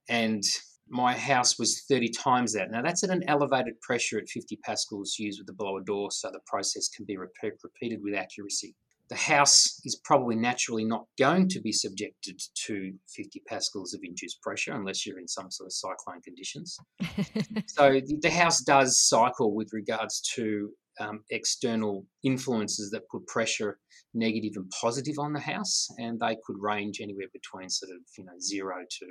And 0.10 0.44
my 0.90 1.18
house 1.18 1.58
was 1.58 1.84
30 1.90 2.10
times 2.10 2.54
that. 2.54 2.72
Now, 2.72 2.82
that's 2.82 3.04
at 3.04 3.10
an 3.10 3.24
elevated 3.28 3.80
pressure 3.82 4.18
at 4.18 4.30
50 4.30 4.58
pascals 4.64 5.16
used 5.18 5.40
with 5.40 5.48
the 5.48 5.54
blower 5.54 5.82
door, 5.82 6.12
so 6.12 6.30
the 6.32 6.40
process 6.46 6.90
can 6.90 7.06
be 7.06 7.18
repeat, 7.18 7.54
repeated 7.64 8.00
with 8.04 8.16
accuracy. 8.16 8.76
The 9.10 9.16
house 9.16 9.80
is 9.84 10.00
probably 10.04 10.36
naturally 10.36 10.86
not 10.86 11.06
going 11.20 11.50
to 11.50 11.62
be 11.62 11.72
subjected 11.72 12.40
to 12.66 12.94
50 13.16 13.42
pascals 13.48 13.94
of 13.94 14.00
induced 14.04 14.42
pressure 14.42 14.74
unless 14.74 15.06
you're 15.06 15.20
in 15.20 15.28
some 15.28 15.52
sort 15.52 15.68
of 15.68 15.74
cyclone 15.74 16.22
conditions. 16.22 16.78
So 17.68 17.94
the, 17.94 18.18
the 18.22 18.30
house 18.30 18.62
does 18.62 19.00
cycle 19.00 19.56
with 19.56 19.70
regards 19.74 20.22
to 20.36 20.70
um, 21.00 21.24
external 21.32 22.06
influences 22.24 22.92
that 22.92 23.10
put 23.10 23.26
pressure 23.28 23.80
negative 24.14 24.54
and 24.56 24.72
positive 24.80 25.16
on 25.18 25.34
the 25.34 25.40
house, 25.40 25.88
and 25.98 26.20
they 26.20 26.38
could 26.46 26.58
range 26.60 27.00
anywhere 27.02 27.28
between 27.34 27.70
sort 27.70 27.92
of 27.92 28.02
you 28.18 28.26
know 28.26 28.40
zero 28.40 28.76
to 29.00 29.06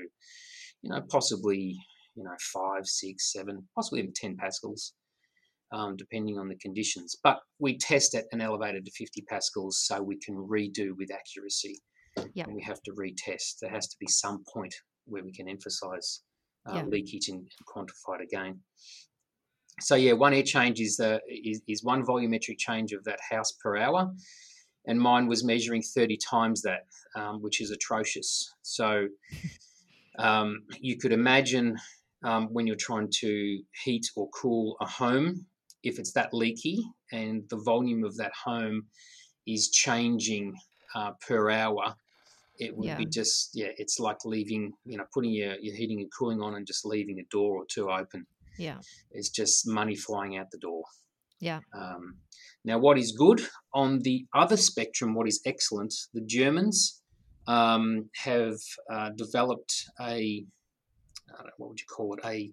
you 0.83 0.91
know 0.91 1.01
possibly 1.11 1.77
you 2.15 2.25
know 2.25 2.35
five, 2.53 2.87
six, 2.87 3.33
seven, 3.33 3.67
possibly 3.75 4.01
even 4.01 4.13
ten 4.15 4.37
pascals, 4.37 4.95
um, 5.73 5.97
depending 5.97 6.39
on 6.39 6.49
the 6.49 6.57
conditions. 6.57 7.17
But 7.23 7.39
we 7.59 7.79
test 7.79 8.15
at 8.15 8.25
an 8.33 8.41
elevated 8.41 8.85
to 8.85 8.91
50 8.93 9.23
pascals 9.29 9.83
so 9.87 10.03
we 10.03 10.19
can 10.19 10.37
redo 10.37 10.91
with 10.97 11.11
accuracy. 11.13 11.79
Yep. 12.35 12.47
And 12.47 12.55
we 12.55 12.63
have 12.63 12.83
to 12.83 12.93
retest. 12.93 13.61
There 13.63 13.71
has 13.71 13.89
to 13.89 13.97
be 13.99 14.07
some 14.07 14.45
point 14.53 14.75
where 15.07 15.25
we 15.25 15.33
can 15.33 15.49
emphasize 15.49 16.23
uh, 16.69 16.77
Yeah. 16.77 16.85
leakage 16.85 17.29
and, 17.29 17.39
and 17.39 17.67
quantify 17.67 18.21
it 18.21 18.25
again. 18.25 18.61
So 19.81 19.95
yeah, 19.95 20.13
one 20.13 20.35
air 20.35 20.43
change 20.43 20.79
is 20.81 20.97
the 20.97 21.21
is, 21.29 21.63
is 21.67 21.83
one 21.83 22.05
volumetric 22.05 22.59
change 22.59 22.93
of 22.93 23.03
that 23.05 23.19
house 23.31 23.53
per 23.53 23.79
hour, 23.79 24.13
and 24.87 25.01
mine 25.01 25.27
was 25.27 25.43
measuring 25.43 25.83
30 25.83 26.19
times 26.19 26.61
that, 26.63 26.83
um, 27.17 27.41
which 27.41 27.61
is 27.63 27.71
atrocious. 27.71 28.53
So 28.61 29.09
um, 30.19 30.63
you 30.81 30.99
could 30.99 31.13
imagine 31.13 31.77
um, 32.25 32.49
when 32.53 32.67
you're 32.67 32.77
trying 32.77 33.09
to 33.21 33.63
heat 33.85 34.07
or 34.17 34.29
cool 34.31 34.77
a 34.81 34.87
home, 34.87 35.47
if 35.83 35.99
it's 35.99 36.13
that 36.13 36.33
leaky 36.33 36.83
and 37.11 37.45
the 37.51 37.57
volume 37.57 38.05
of 38.05 38.17
that 38.17 38.33
home 38.45 38.87
is 39.47 39.71
changing 39.71 40.55
uh, 40.95 41.13
per 41.27 41.51
hour, 41.51 41.95
it 42.59 42.77
would 42.77 42.97
be 42.97 43.07
just 43.07 43.51
yeah, 43.55 43.69
it's 43.77 43.99
like 43.99 44.25
leaving 44.25 44.73
you 44.85 44.97
know 44.97 45.05
putting 45.13 45.33
your, 45.33 45.55
your 45.61 45.75
heating 45.75 46.01
and 46.01 46.11
cooling 46.17 46.41
on 46.41 46.55
and 46.55 46.67
just 46.67 46.85
leaving 46.85 47.19
a 47.19 47.25
door 47.31 47.57
or 47.57 47.65
two 47.69 47.91
open. 47.91 48.27
yeah. 48.59 48.79
It's 49.11 49.31
just 49.31 49.67
money 49.67 49.97
flying 49.97 50.37
out 50.37 50.51
the 50.51 50.59
door. 50.59 50.85
Yeah. 51.41 51.61
Um, 51.75 52.19
now, 52.65 52.79
what 52.79 52.99
is 52.99 53.13
good 53.13 53.41
on 53.75 54.01
the 54.01 54.27
other 54.33 54.57
spectrum, 54.57 55.15
what 55.15 55.27
is 55.27 55.41
excellent, 55.45 55.93
the 56.15 56.21
Germans 56.21 57.02
um, 57.47 58.09
have 58.17 58.59
uh, 58.91 59.11
developed 59.11 59.91
a, 60.01 60.05
I 60.05 61.37
don't 61.37 61.47
know, 61.47 61.53
what 61.59 61.71
would 61.71 61.81
you 61.81 61.87
call 61.87 62.15
it, 62.15 62.21
a 62.25 62.53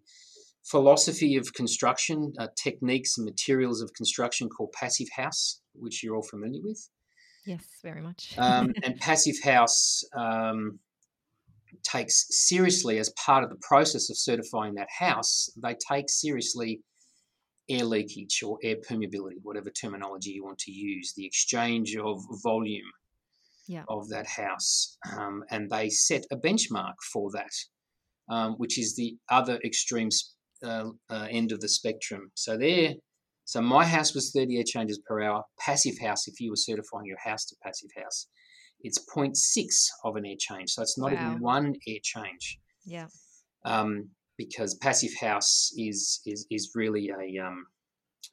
philosophy 0.63 1.35
of 1.35 1.53
construction, 1.53 2.33
uh, 2.39 2.47
techniques 2.55 3.17
and 3.17 3.25
materials 3.25 3.81
of 3.81 3.93
construction 3.93 4.49
called 4.49 4.71
Passive 4.71 5.07
House, 5.15 5.61
which 5.73 6.03
you're 6.03 6.15
all 6.15 6.23
familiar 6.23 6.61
with. 6.63 6.89
Yes, 7.45 7.65
very 7.83 8.01
much. 8.01 8.35
Um, 8.37 8.73
and 8.83 8.99
Passive 8.99 9.41
House 9.43 10.03
um, 10.15 10.79
takes 11.83 12.27
seriously, 12.29 12.99
as 12.99 13.09
part 13.11 13.43
of 13.43 13.49
the 13.49 13.59
process 13.61 14.09
of 14.09 14.17
certifying 14.17 14.75
that 14.75 14.89
house, 14.97 15.49
they 15.61 15.75
take 15.89 16.09
seriously 16.09 16.81
air 17.69 17.85
leakage 17.85 18.41
or 18.43 18.57
air 18.63 18.75
permeability, 18.75 19.35
whatever 19.43 19.69
terminology 19.69 20.31
you 20.31 20.43
want 20.43 20.57
to 20.59 20.71
use, 20.71 21.13
the 21.15 21.25
exchange 21.25 21.95
of 21.95 22.21
volume 22.43 22.91
Yeah. 23.69 23.83
of 23.87 24.09
that 24.09 24.25
house. 24.27 24.97
Um, 25.15 25.43
and 25.51 25.69
they 25.69 25.89
set 25.89 26.23
a 26.31 26.35
benchmark 26.35 26.95
for 27.13 27.29
that, 27.33 27.53
um, 28.33 28.53
which 28.53 28.79
is 28.79 28.95
the 28.95 29.15
other 29.29 29.59
extreme 29.63 30.09
uh, 30.65 30.85
uh, 31.09 31.27
end 31.29 31.51
of 31.51 31.59
the 31.61 31.69
spectrum. 31.69 32.31
So 32.33 32.57
there, 32.57 32.95
so 33.45 33.61
my 33.61 33.85
house 33.85 34.15
was 34.15 34.31
30 34.35 34.57
air 34.57 34.63
changes 34.65 34.99
per 35.07 35.21
hour. 35.21 35.43
Passive 35.59 35.99
house, 36.01 36.27
if 36.27 36.39
you 36.41 36.49
were 36.49 36.55
certifying 36.55 37.05
your 37.05 37.19
house 37.23 37.45
to 37.45 37.55
passive 37.63 37.91
house, 37.95 38.27
it's 38.81 38.99
0.6 39.15 39.35
of 40.03 40.15
an 40.15 40.25
air 40.25 40.35
change. 40.39 40.71
So 40.71 40.81
it's 40.81 40.97
not 40.97 41.11
Wow. 41.13 41.19
even 41.19 41.39
one 41.39 41.75
air 41.87 41.99
change 42.01 42.59
yeah. 42.85 43.07
um, 43.65 44.09
because 44.37 44.73
passive 44.75 45.13
house 45.21 45.71
is 45.77 46.21
is 46.25 46.47
is 46.49 46.71
really 46.75 47.09
a 47.09 47.45
um, 47.45 47.65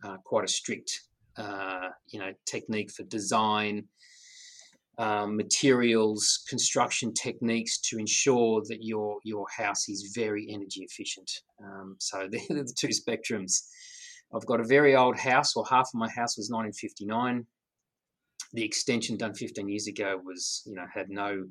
uh, 0.05 0.16
quite 0.25 0.45
a 0.45 0.49
strict 0.49 0.90
uh, 1.37 1.88
you 2.09 2.21
know 2.21 2.33
technique 2.47 2.90
for 2.93 3.02
design, 3.05 3.85
um, 4.99 5.37
materials, 5.37 6.43
construction 6.49 7.12
techniques 7.12 7.79
to 7.79 7.99
ensure 7.99 8.62
that 8.69 8.79
your 8.81 9.19
your 9.25 9.47
house 9.57 9.88
is 9.88 10.12
very 10.15 10.49
energy 10.50 10.87
efficient. 10.88 11.31
Um, 11.62 11.97
so 11.99 12.29
they're 12.31 12.41
the 12.49 12.75
two 12.76 12.88
spectrums. 12.88 13.62
I've 14.35 14.47
got 14.47 14.61
a 14.61 14.65
very 14.65 14.97
old 14.97 15.17
house, 15.17 15.55
or 15.55 15.65
half 15.67 15.88
of 15.88 15.95
my 15.95 16.09
house 16.09 16.37
was 16.37 16.50
1959. 16.50 17.47
The 18.53 18.65
extension 18.65 19.17
done 19.17 19.35
15 19.35 19.69
years 19.69 19.87
ago 19.87 20.21
was, 20.25 20.62
you 20.67 20.75
know, 20.75 20.87
had 20.93 21.09
no 21.09 21.45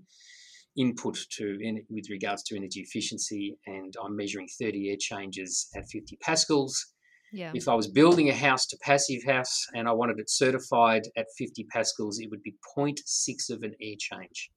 input 0.77 1.17
to 1.31 1.57
in, 1.61 1.83
with 1.89 2.09
regards 2.09 2.43
to 2.43 2.55
energy 2.55 2.81
efficiency, 2.81 3.57
and 3.65 3.93
I'm 4.03 4.15
measuring 4.15 4.47
30 4.59 4.89
air 4.89 4.97
changes 4.99 5.69
at 5.75 5.87
50 5.89 6.17
pascals. 6.21 6.93
Yeah. 7.35 7.51
If 7.53 7.67
I 7.67 7.75
was 7.75 7.87
building 7.87 8.29
a 8.29 8.33
house 8.33 8.65
to 8.67 8.77
passive 8.81 9.21
house 9.25 9.65
and 9.75 9.89
I 9.89 9.91
wanted 9.91 10.19
it 10.19 10.29
certified 10.29 11.03
at 11.17 11.25
50 11.37 11.65
pascals, 11.65 12.19
it 12.19 12.29
would 12.31 12.41
be 12.41 12.55
0.6 12.77 13.49
of 13.49 13.61
an 13.63 13.73
air 13.81 13.95
change. 13.99 14.51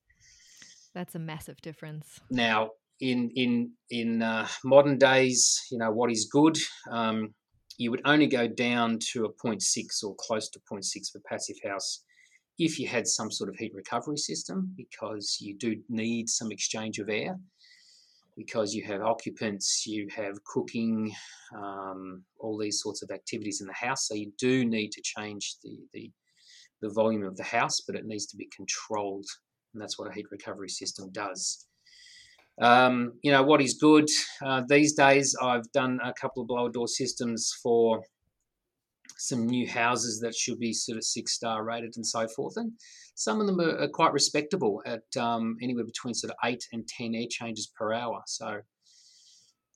That's 0.94 1.16
a 1.16 1.18
massive 1.18 1.60
difference. 1.60 2.20
Now, 2.30 2.70
in 3.00 3.30
in 3.34 3.72
in 3.90 4.22
uh, 4.22 4.46
modern 4.64 4.96
days, 4.96 5.60
you 5.72 5.78
know 5.78 5.90
what 5.90 6.10
is 6.10 6.28
good. 6.30 6.56
Um, 6.90 7.34
you 7.78 7.90
would 7.90 8.02
only 8.04 8.28
go 8.28 8.46
down 8.46 8.98
to 9.12 9.24
a 9.24 9.32
0.6 9.32 10.04
or 10.04 10.14
close 10.16 10.48
to 10.50 10.60
0.6 10.70 11.10
for 11.12 11.20
passive 11.28 11.56
house 11.64 12.04
if 12.58 12.78
you 12.78 12.88
had 12.88 13.06
some 13.06 13.30
sort 13.30 13.48
of 13.48 13.56
heat 13.56 13.72
recovery 13.74 14.16
system, 14.16 14.72
because 14.76 15.38
you 15.40 15.56
do 15.56 15.76
need 15.88 16.28
some 16.28 16.50
exchange 16.50 16.98
of 16.98 17.08
air. 17.08 17.38
Because 18.38 18.72
you 18.72 18.84
have 18.84 19.02
occupants, 19.02 19.84
you 19.84 20.06
have 20.14 20.34
cooking, 20.44 21.12
um, 21.56 22.22
all 22.38 22.56
these 22.56 22.80
sorts 22.80 23.02
of 23.02 23.10
activities 23.10 23.60
in 23.60 23.66
the 23.66 23.86
house. 23.86 24.06
So 24.06 24.14
you 24.14 24.30
do 24.38 24.64
need 24.64 24.92
to 24.92 25.02
change 25.02 25.56
the, 25.64 25.76
the 25.92 26.12
the 26.80 26.90
volume 26.90 27.24
of 27.24 27.36
the 27.36 27.42
house, 27.42 27.80
but 27.86 27.96
it 27.96 28.06
needs 28.06 28.26
to 28.26 28.36
be 28.36 28.48
controlled, 28.54 29.26
and 29.72 29.82
that's 29.82 29.98
what 29.98 30.08
a 30.08 30.14
heat 30.14 30.26
recovery 30.30 30.68
system 30.68 31.10
does. 31.12 31.66
Um, 32.60 33.12
you 33.22 33.30
know 33.30 33.42
what 33.42 33.60
is 33.60 33.74
good 33.74 34.08
uh, 34.44 34.62
these 34.68 34.94
days. 34.94 35.36
I've 35.40 35.70
done 35.72 36.00
a 36.02 36.12
couple 36.12 36.42
of 36.42 36.48
blower 36.48 36.70
door 36.70 36.88
systems 36.88 37.52
for 37.62 38.02
some 39.16 39.46
new 39.46 39.68
houses 39.68 40.20
that 40.20 40.34
should 40.34 40.58
be 40.58 40.72
sort 40.72 40.98
of 40.98 41.04
six 41.04 41.34
star 41.34 41.64
rated 41.64 41.94
and 41.96 42.06
so 42.06 42.26
forth, 42.28 42.54
and 42.56 42.72
some 43.14 43.40
of 43.40 43.46
them 43.46 43.60
are, 43.60 43.78
are 43.78 43.88
quite 43.88 44.12
respectable 44.12 44.82
at 44.86 45.02
um, 45.16 45.56
anywhere 45.62 45.84
between 45.84 46.14
sort 46.14 46.32
of 46.32 46.36
eight 46.44 46.64
and 46.72 46.86
ten 46.86 47.14
air 47.14 47.26
changes 47.30 47.70
per 47.78 47.92
hour. 47.92 48.22
So. 48.26 48.60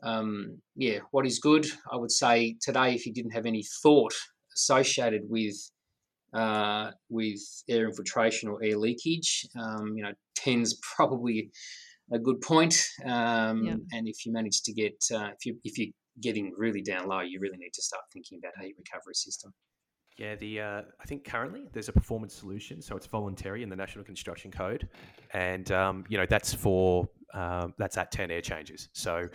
Um, 0.04 0.60
yeah, 0.74 0.98
what 1.12 1.26
is 1.26 1.38
good? 1.38 1.64
I 1.88 1.94
would 1.94 2.10
say 2.10 2.56
today, 2.60 2.92
if 2.92 3.06
you 3.06 3.12
didn't 3.12 3.34
have 3.34 3.46
any 3.46 3.62
thought 3.84 4.12
associated 4.52 5.22
with 5.28 5.54
uh, 6.34 6.90
with 7.08 7.38
air 7.68 7.86
infiltration 7.86 8.48
or 8.48 8.62
air 8.64 8.76
leakage, 8.76 9.46
um, 9.60 9.92
you 9.96 10.02
know, 10.02 10.12
ten's 10.34 10.78
probably 10.96 11.50
a 12.12 12.18
good 12.18 12.40
point. 12.40 12.74
Um, 13.04 13.64
Yeah. 13.64 13.76
And 13.92 14.08
if 14.08 14.24
you 14.24 14.32
manage 14.32 14.62
to 14.62 14.72
get, 14.72 14.96
uh, 15.14 15.30
if 15.38 15.46
you 15.46 15.58
if 15.64 15.78
you're 15.78 15.92
getting 16.20 16.52
really 16.56 16.82
down 16.82 17.08
low, 17.08 17.20
you 17.20 17.40
really 17.40 17.58
need 17.58 17.72
to 17.74 17.82
start 17.82 18.02
thinking 18.12 18.38
about 18.42 18.52
a 18.60 18.66
heat 18.66 18.74
recovery 18.78 19.14
system. 19.14 19.52
Yeah, 20.18 20.34
the 20.34 20.60
uh, 20.60 20.82
I 21.00 21.04
think 21.06 21.24
currently 21.24 21.68
there's 21.72 21.88
a 21.88 21.92
performance 21.92 22.34
solution, 22.34 22.82
so 22.82 22.96
it's 22.96 23.06
voluntary 23.06 23.62
in 23.62 23.70
the 23.70 23.76
National 23.76 24.04
Construction 24.04 24.50
Code, 24.50 24.88
and 25.32 25.70
um, 25.72 26.04
you 26.08 26.18
know 26.18 26.26
that's 26.26 26.52
for 26.52 27.08
um, 27.32 27.72
that's 27.78 27.96
at 27.96 28.12
ten 28.12 28.30
air 28.30 28.42
changes. 28.42 28.88
So 28.92 29.28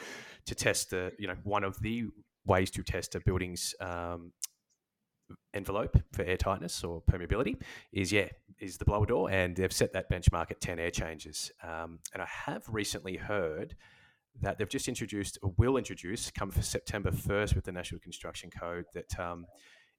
to 0.45 0.55
test 0.55 0.91
the 0.91 1.11
you 1.17 1.27
know 1.27 1.35
one 1.43 1.63
of 1.63 1.79
the 1.81 2.05
ways 2.45 2.69
to 2.71 2.83
test 2.83 3.15
a 3.15 3.19
building's 3.19 3.73
um, 3.81 4.31
envelope 5.53 5.97
for 6.13 6.23
air 6.23 6.37
tightness 6.37 6.83
or 6.83 7.01
permeability 7.01 7.59
is 7.91 8.11
yeah 8.11 8.27
is 8.59 8.77
the 8.77 8.85
blower 8.85 9.07
door, 9.07 9.31
and 9.31 9.55
they've 9.55 9.73
set 9.73 9.93
that 9.93 10.11
benchmark 10.11 10.51
at 10.51 10.61
ten 10.61 10.77
air 10.77 10.91
changes. 10.91 11.51
Um, 11.63 11.99
and 12.13 12.21
I 12.21 12.27
have 12.45 12.63
recently 12.69 13.17
heard 13.17 13.75
that 14.41 14.57
they've 14.57 14.69
just 14.69 14.87
introduced 14.87 15.37
or 15.41 15.53
will 15.57 15.77
introduce 15.77 16.31
come 16.31 16.51
for 16.51 16.61
September 16.61 17.11
first 17.11 17.55
with 17.55 17.65
the 17.65 17.71
National 17.71 17.99
Construction 17.99 18.49
Code 18.49 18.85
that. 18.93 19.19
Um, 19.19 19.45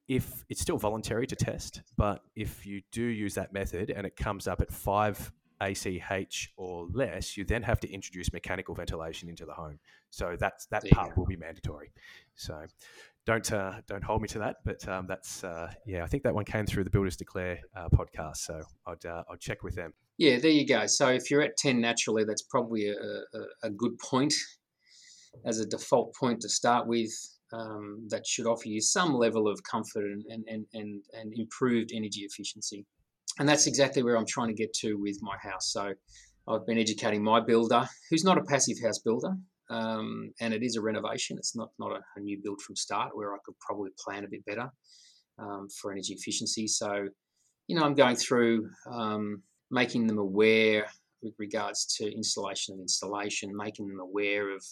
if 0.09 0.43
it's 0.49 0.63
still 0.63 0.79
voluntary 0.79 1.27
to 1.27 1.37
test, 1.37 1.83
but 1.99 2.23
if 2.35 2.65
you 2.65 2.81
do 2.93 3.03
use 3.03 3.35
that 3.35 3.53
method 3.53 3.91
and 3.91 4.07
it 4.07 4.17
comes 4.17 4.49
up 4.49 4.63
at 4.63 4.73
five 4.73 5.31
ACH 5.61 6.53
or 6.57 6.89
less, 6.93 7.37
you 7.37 7.45
then 7.45 7.63
have 7.63 7.81
to 7.81 7.91
introduce 7.91 8.33
mechanical 8.33 8.75
ventilation 8.75 9.29
into 9.29 9.45
the 9.45 9.53
home. 9.53 9.79
So 10.11 10.37
that's 10.39 10.67
that 10.67 10.83
there 10.83 10.93
part 10.93 11.17
will 11.17 11.27
be 11.27 11.37
mandatory. 11.37 11.93
So 12.35 12.65
don't 13.27 13.53
uh, 13.53 13.81
don't 13.87 14.05
hold 14.05 14.23
me 14.23 14.29
to 14.29 14.39
that, 14.39 14.57
but 14.65 14.87
um, 14.89 15.07
that's 15.07 15.45
uh, 15.45 15.71
yeah. 15.87 16.05
I 16.05 16.07
think 16.07 16.23
that 16.23 16.35
one 16.35 16.45
came 16.45 16.67
through 16.67 16.85
the 16.85 16.91
Builders 16.91 17.17
Declare 17.17 17.61
uh, 17.77 17.89
podcast, 17.89 18.39
so 18.39 18.63
I'd 18.87 19.05
uh, 19.05 19.25
I'd 19.31 19.41
check 19.41 19.63
with 19.63 19.75
them. 19.75 19.93
Yeah, 20.19 20.39
there 20.39 20.51
you 20.51 20.67
go. 20.67 20.87
So 20.87 21.09
if 21.09 21.31
you're 21.31 21.43
at 21.43 21.57
ten 21.57 21.81
naturally, 21.81 22.25
that's 22.25 22.43
probably 22.43 22.89
a, 22.89 22.95
a, 22.95 23.69
a 23.69 23.71
good 23.71 23.99
point 23.99 24.35
as 25.47 25.61
a 25.61 25.67
default 25.67 26.15
point 26.15 26.41
to 26.41 26.49
start 26.49 26.87
with. 26.87 27.11
Um, 27.51 28.07
that 28.11 28.27
should 28.27 28.45
offer 28.45 28.69
you 28.69 28.79
some 28.83 29.15
level 29.15 29.49
of 29.49 29.59
comfort 29.63 30.05
and, 30.05 30.23
and, 30.29 30.67
and, 30.75 31.03
and 31.15 31.33
improved 31.35 31.93
energy 31.95 32.21
efficiency 32.21 32.85
and 33.39 33.49
that's 33.49 33.67
exactly 33.67 34.03
where 34.03 34.17
I'm 34.17 34.27
trying 34.27 34.49
to 34.49 34.55
get 34.55 34.73
to 34.75 34.95
with 34.95 35.19
my 35.23 35.37
house. 35.41 35.73
So 35.73 35.93
I've 36.49 36.67
been 36.67 36.79
educating 36.79 37.23
my 37.23 37.41
builder, 37.41 37.87
who's 38.11 38.25
not 38.25 38.39
a 38.39 38.45
passive 38.45 38.77
house 38.83 38.99
builder, 38.99 39.35
um, 39.71 40.33
and 40.41 40.53
it 40.55 40.63
is 40.63 40.77
a 40.77 40.81
renovation. 40.81 41.37
It's 41.39 41.55
not 41.55 41.71
not 41.79 41.93
a, 41.93 42.01
a, 42.17 42.21
new 42.21 42.41
build 42.43 42.61
from 42.63 42.75
start 42.75 43.11
where 43.15 43.35
I 43.35 43.39
could 43.45 43.55
probably 43.61 43.91
plan 44.03 44.25
a 44.25 44.29
bit 44.29 44.45
better 44.45 44.71
um, 45.39 45.69
for 45.81 45.93
energy 45.93 46.15
efficiency. 46.15 46.67
So, 46.67 47.09
you 47.67 47.77
know, 47.77 47.85
I'm 47.85 47.95
going 47.95 48.17
through 48.17 48.69
um, 48.91 49.43
making 49.71 50.07
them 50.07 50.19
aware 50.19 50.87
with 51.23 51.35
regards 51.39 51.85
to 51.97 52.13
installation 52.15 52.75
of 52.75 52.81
installation, 52.81 53.55
making 53.57 53.89
them 53.89 54.01
aware 54.01 54.55
of 54.55 54.65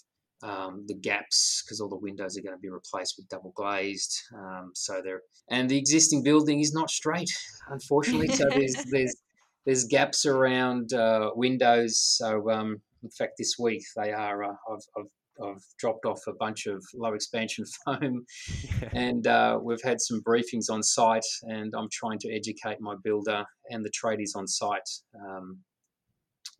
um, 0.42 0.84
the 0.86 0.94
gaps 0.94 1.62
because 1.64 1.80
all 1.80 1.88
the 1.88 1.96
windows 1.96 2.36
are 2.36 2.42
going 2.42 2.54
to 2.54 2.60
be 2.60 2.68
replaced 2.68 3.14
with 3.16 3.28
double 3.28 3.52
glazed. 3.56 4.22
Um, 4.34 4.72
so 4.74 5.00
there, 5.02 5.22
and 5.50 5.68
the 5.68 5.78
existing 5.78 6.22
building 6.22 6.60
is 6.60 6.74
not 6.74 6.90
straight, 6.90 7.30
unfortunately. 7.70 8.28
so 8.28 8.48
there's 8.48 8.74
there's 8.90 9.16
there's 9.64 9.84
gaps 9.84 10.26
around 10.26 10.92
uh, 10.92 11.30
windows. 11.34 11.98
So 11.98 12.50
um, 12.50 12.80
in 13.02 13.10
fact, 13.10 13.32
this 13.38 13.58
week 13.58 13.82
they 13.96 14.12
are. 14.12 14.44
Uh, 14.44 14.54
I've, 14.70 14.82
I've 14.98 15.10
I've 15.42 15.62
dropped 15.78 16.04
off 16.06 16.20
a 16.26 16.32
bunch 16.32 16.66
of 16.66 16.84
low 16.94 17.14
expansion 17.14 17.64
foam, 17.84 18.24
and 18.92 19.26
uh, 19.26 19.58
we've 19.62 19.82
had 19.82 20.00
some 20.00 20.22
briefings 20.22 20.70
on 20.70 20.82
site. 20.82 21.26
And 21.42 21.72
I'm 21.76 21.88
trying 21.92 22.18
to 22.20 22.34
educate 22.34 22.80
my 22.80 22.94
builder 23.02 23.44
and 23.70 23.84
the 23.84 23.90
tradies 23.90 24.36
on 24.36 24.46
site 24.46 24.88
um, 25.20 25.58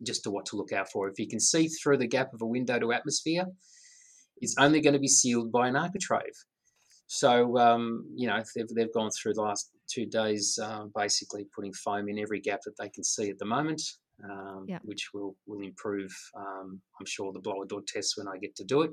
just 0.05 0.23
to 0.23 0.31
what 0.31 0.45
to 0.47 0.55
look 0.55 0.73
out 0.73 0.89
for. 0.91 1.07
If 1.07 1.19
you 1.19 1.27
can 1.27 1.39
see 1.39 1.67
through 1.67 1.97
the 1.97 2.07
gap 2.07 2.33
of 2.33 2.41
a 2.41 2.45
window 2.45 2.79
to 2.79 2.93
atmosphere, 2.93 3.45
it's 4.41 4.55
only 4.59 4.81
going 4.81 4.93
to 4.93 4.99
be 4.99 5.07
sealed 5.07 5.51
by 5.51 5.67
an 5.67 5.75
architrave. 5.75 6.35
So, 7.07 7.57
um, 7.57 8.05
you 8.15 8.27
know, 8.27 8.43
they've, 8.55 8.67
they've 8.75 8.93
gone 8.93 9.09
through 9.11 9.35
the 9.35 9.41
last 9.41 9.71
two 9.89 10.05
days 10.05 10.59
uh, 10.61 10.85
basically 10.95 11.47
putting 11.55 11.73
foam 11.73 12.09
in 12.09 12.19
every 12.19 12.41
gap 12.41 12.59
that 12.65 12.75
they 12.77 12.89
can 12.89 13.03
see 13.03 13.29
at 13.29 13.39
the 13.39 13.45
moment, 13.45 13.81
um, 14.23 14.65
yeah. 14.67 14.79
which 14.83 15.09
will, 15.13 15.35
will 15.45 15.61
improve, 15.61 16.11
um, 16.35 16.81
I'm 16.99 17.05
sure, 17.05 17.31
the 17.31 17.39
blower 17.39 17.65
door 17.65 17.81
tests 17.87 18.17
when 18.17 18.27
I 18.27 18.37
get 18.37 18.55
to 18.57 18.63
do 18.63 18.81
it. 18.81 18.91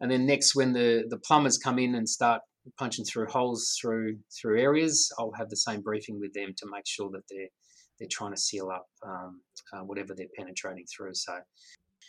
And 0.00 0.10
then 0.10 0.26
next, 0.26 0.54
when 0.54 0.72
the, 0.72 1.04
the 1.08 1.18
plumbers 1.18 1.58
come 1.58 1.78
in 1.78 1.94
and 1.94 2.08
start 2.08 2.40
punching 2.78 3.04
through 3.04 3.26
holes 3.26 3.76
through 3.80 4.18
through 4.40 4.60
areas, 4.60 5.12
I'll 5.18 5.32
have 5.38 5.50
the 5.50 5.56
same 5.56 5.82
briefing 5.82 6.18
with 6.18 6.32
them 6.34 6.54
to 6.56 6.66
make 6.70 6.86
sure 6.86 7.10
that 7.12 7.22
they're 7.30 7.48
they're 7.98 8.08
trying 8.10 8.32
to 8.32 8.40
seal 8.40 8.70
up 8.70 8.86
um, 9.06 9.40
uh, 9.72 9.80
whatever 9.80 10.14
they're 10.14 10.26
penetrating 10.36 10.84
through. 10.94 11.14
So 11.14 11.38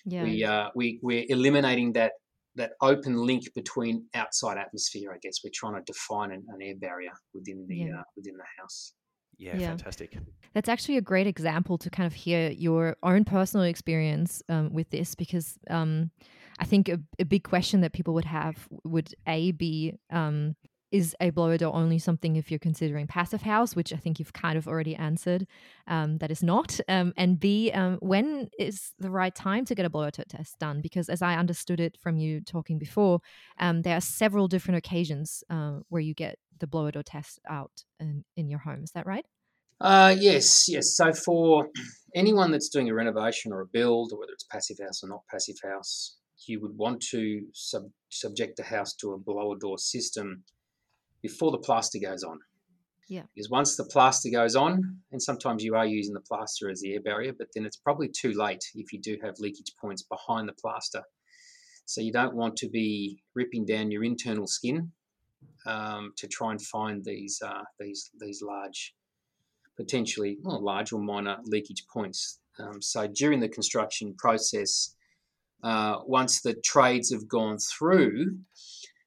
yeah. 0.05 0.23
we 0.23 0.43
uh, 0.43 0.69
we 0.75 0.99
we're 1.01 1.25
eliminating 1.27 1.93
that 1.93 2.13
that 2.55 2.71
open 2.81 3.17
link 3.17 3.43
between 3.53 4.05
outside 4.15 4.57
atmosphere. 4.57 5.11
I 5.13 5.17
guess 5.21 5.39
we're 5.43 5.51
trying 5.53 5.75
to 5.75 5.83
define 5.85 6.31
an, 6.31 6.45
an 6.49 6.61
air 6.61 6.75
barrier 6.79 7.11
within 7.33 7.65
the 7.67 7.75
yeah. 7.75 7.99
uh, 7.99 8.03
within 8.15 8.37
the 8.37 8.45
house. 8.59 8.93
Yeah, 9.37 9.57
yeah, 9.57 9.69
fantastic. 9.69 10.17
That's 10.53 10.69
actually 10.69 10.97
a 10.97 11.01
great 11.01 11.27
example 11.27 11.77
to 11.79 11.89
kind 11.89 12.07
of 12.07 12.13
hear 12.13 12.49
your 12.49 12.95
own 13.03 13.25
personal 13.25 13.65
experience 13.65 14.41
um, 14.47 14.73
with 14.73 14.89
this 14.89 15.13
because 15.13 15.59
um, 15.69 16.11
I 16.59 16.65
think 16.65 16.87
a, 16.87 16.99
a, 17.19 17.25
big 17.25 17.43
question 17.43 17.81
that 17.81 17.91
people 17.91 18.13
would 18.13 18.25
have 18.25 18.67
would 18.85 19.13
a 19.27 19.51
be 19.51 19.97
um, 20.11 20.55
is 20.91 21.15
a 21.19 21.29
blower 21.29 21.57
door 21.57 21.73
only 21.73 21.99
something 21.99 22.35
if 22.35 22.49
you're 22.49 22.59
considering 22.59 23.07
passive 23.07 23.41
house, 23.41 23.75
which 23.75 23.91
I 23.91 23.97
think 23.97 24.19
you've 24.19 24.33
kind 24.33 24.57
of 24.57 24.67
already 24.67 24.95
answered 24.95 25.47
um, 25.87 26.17
that 26.19 26.31
is 26.31 26.43
not? 26.43 26.79
Um, 26.95 27.13
and 27.17 27.39
B, 27.39 27.71
um, 27.71 27.97
when 27.99 28.47
is 28.57 28.93
the 28.99 29.09
right 29.09 29.33
time 29.33 29.65
to 29.65 29.75
get 29.75 29.85
a 29.85 29.89
blower 29.89 30.11
door 30.11 30.23
test 30.29 30.59
done? 30.59 30.81
Because 30.81 31.09
as 31.09 31.21
I 31.21 31.35
understood 31.35 31.79
it 31.79 31.97
from 31.99 32.15
you 32.17 32.41
talking 32.41 32.77
before, 32.77 33.19
um, 33.59 33.81
there 33.81 33.97
are 33.97 34.01
several 34.01 34.47
different 34.47 34.77
occasions 34.77 35.43
uh, 35.49 35.79
where 35.89 36.01
you 36.01 36.13
get 36.13 36.37
the 36.59 36.67
blower 36.67 36.91
door 36.91 37.03
test 37.03 37.39
out 37.49 37.71
in, 37.99 38.23
in 38.37 38.49
your 38.49 38.59
home. 38.59 38.83
Is 38.83 38.91
that 38.91 39.05
right? 39.05 39.25
Uh, 39.81 40.15
yes, 40.17 40.69
yes. 40.69 40.95
So 40.95 41.11
for 41.11 41.67
anyone 42.15 42.51
that's 42.51 42.69
doing 42.69 42.89
a 42.89 42.93
renovation 42.93 43.51
or 43.51 43.61
a 43.61 43.67
build, 43.67 44.11
or 44.13 44.19
whether 44.19 44.31
it's 44.31 44.45
passive 44.45 44.77
house 44.81 45.03
or 45.03 45.09
not 45.09 45.21
passive 45.29 45.57
house, 45.63 46.17
you 46.47 46.61
would 46.61 46.77
want 46.77 47.01
to 47.11 47.41
sub- 47.53 47.91
subject 48.09 48.57
the 48.57 48.63
house 48.63 48.93
to 48.95 49.13
a 49.13 49.17
blower 49.17 49.57
door 49.57 49.77
system 49.77 50.43
before 51.27 51.51
the 51.51 51.65
plaster 51.67 51.99
goes 51.99 52.23
on. 52.23 52.37
Yeah. 53.09 53.23
Because 53.33 53.49
once 53.49 53.75
the 53.75 53.85
plaster 53.85 54.29
goes 54.29 54.55
on, 54.55 54.99
and 55.11 55.21
sometimes 55.21 55.63
you 55.63 55.75
are 55.75 55.85
using 55.85 56.13
the 56.13 56.27
plaster 56.31 56.69
as 56.69 56.81
the 56.81 56.93
air 56.93 57.01
barrier, 57.01 57.33
but 57.37 57.47
then 57.53 57.65
it's 57.65 57.77
probably 57.77 58.09
too 58.09 58.33
late 58.33 58.63
if 58.75 58.93
you 58.93 58.99
do 59.01 59.17
have 59.23 59.39
leakage 59.39 59.73
points 59.81 60.03
behind 60.03 60.47
the 60.47 60.53
plaster. 60.53 61.03
So 61.85 62.01
you 62.01 62.11
don't 62.11 62.35
want 62.35 62.55
to 62.57 62.69
be 62.69 63.23
ripping 63.33 63.65
down 63.65 63.91
your 63.91 64.03
internal 64.03 64.47
skin 64.47 64.91
um, 65.65 66.13
to 66.17 66.27
try 66.27 66.51
and 66.51 66.61
find 66.61 67.03
these 67.03 67.39
uh, 67.43 67.63
these 67.79 68.11
these 68.19 68.41
large, 68.41 68.95
potentially 69.77 70.37
well, 70.43 70.63
large 70.63 70.93
or 70.93 70.99
minor 70.99 71.37
leakage 71.45 71.85
points. 71.91 72.39
Um, 72.59 72.81
so 72.81 73.07
during 73.07 73.39
the 73.39 73.49
construction 73.49 74.15
process, 74.17 74.95
uh, 75.63 75.95
once 76.05 76.41
the 76.41 76.55
trades 76.71 77.11
have 77.11 77.27
gone 77.27 77.57
through, 77.57 78.37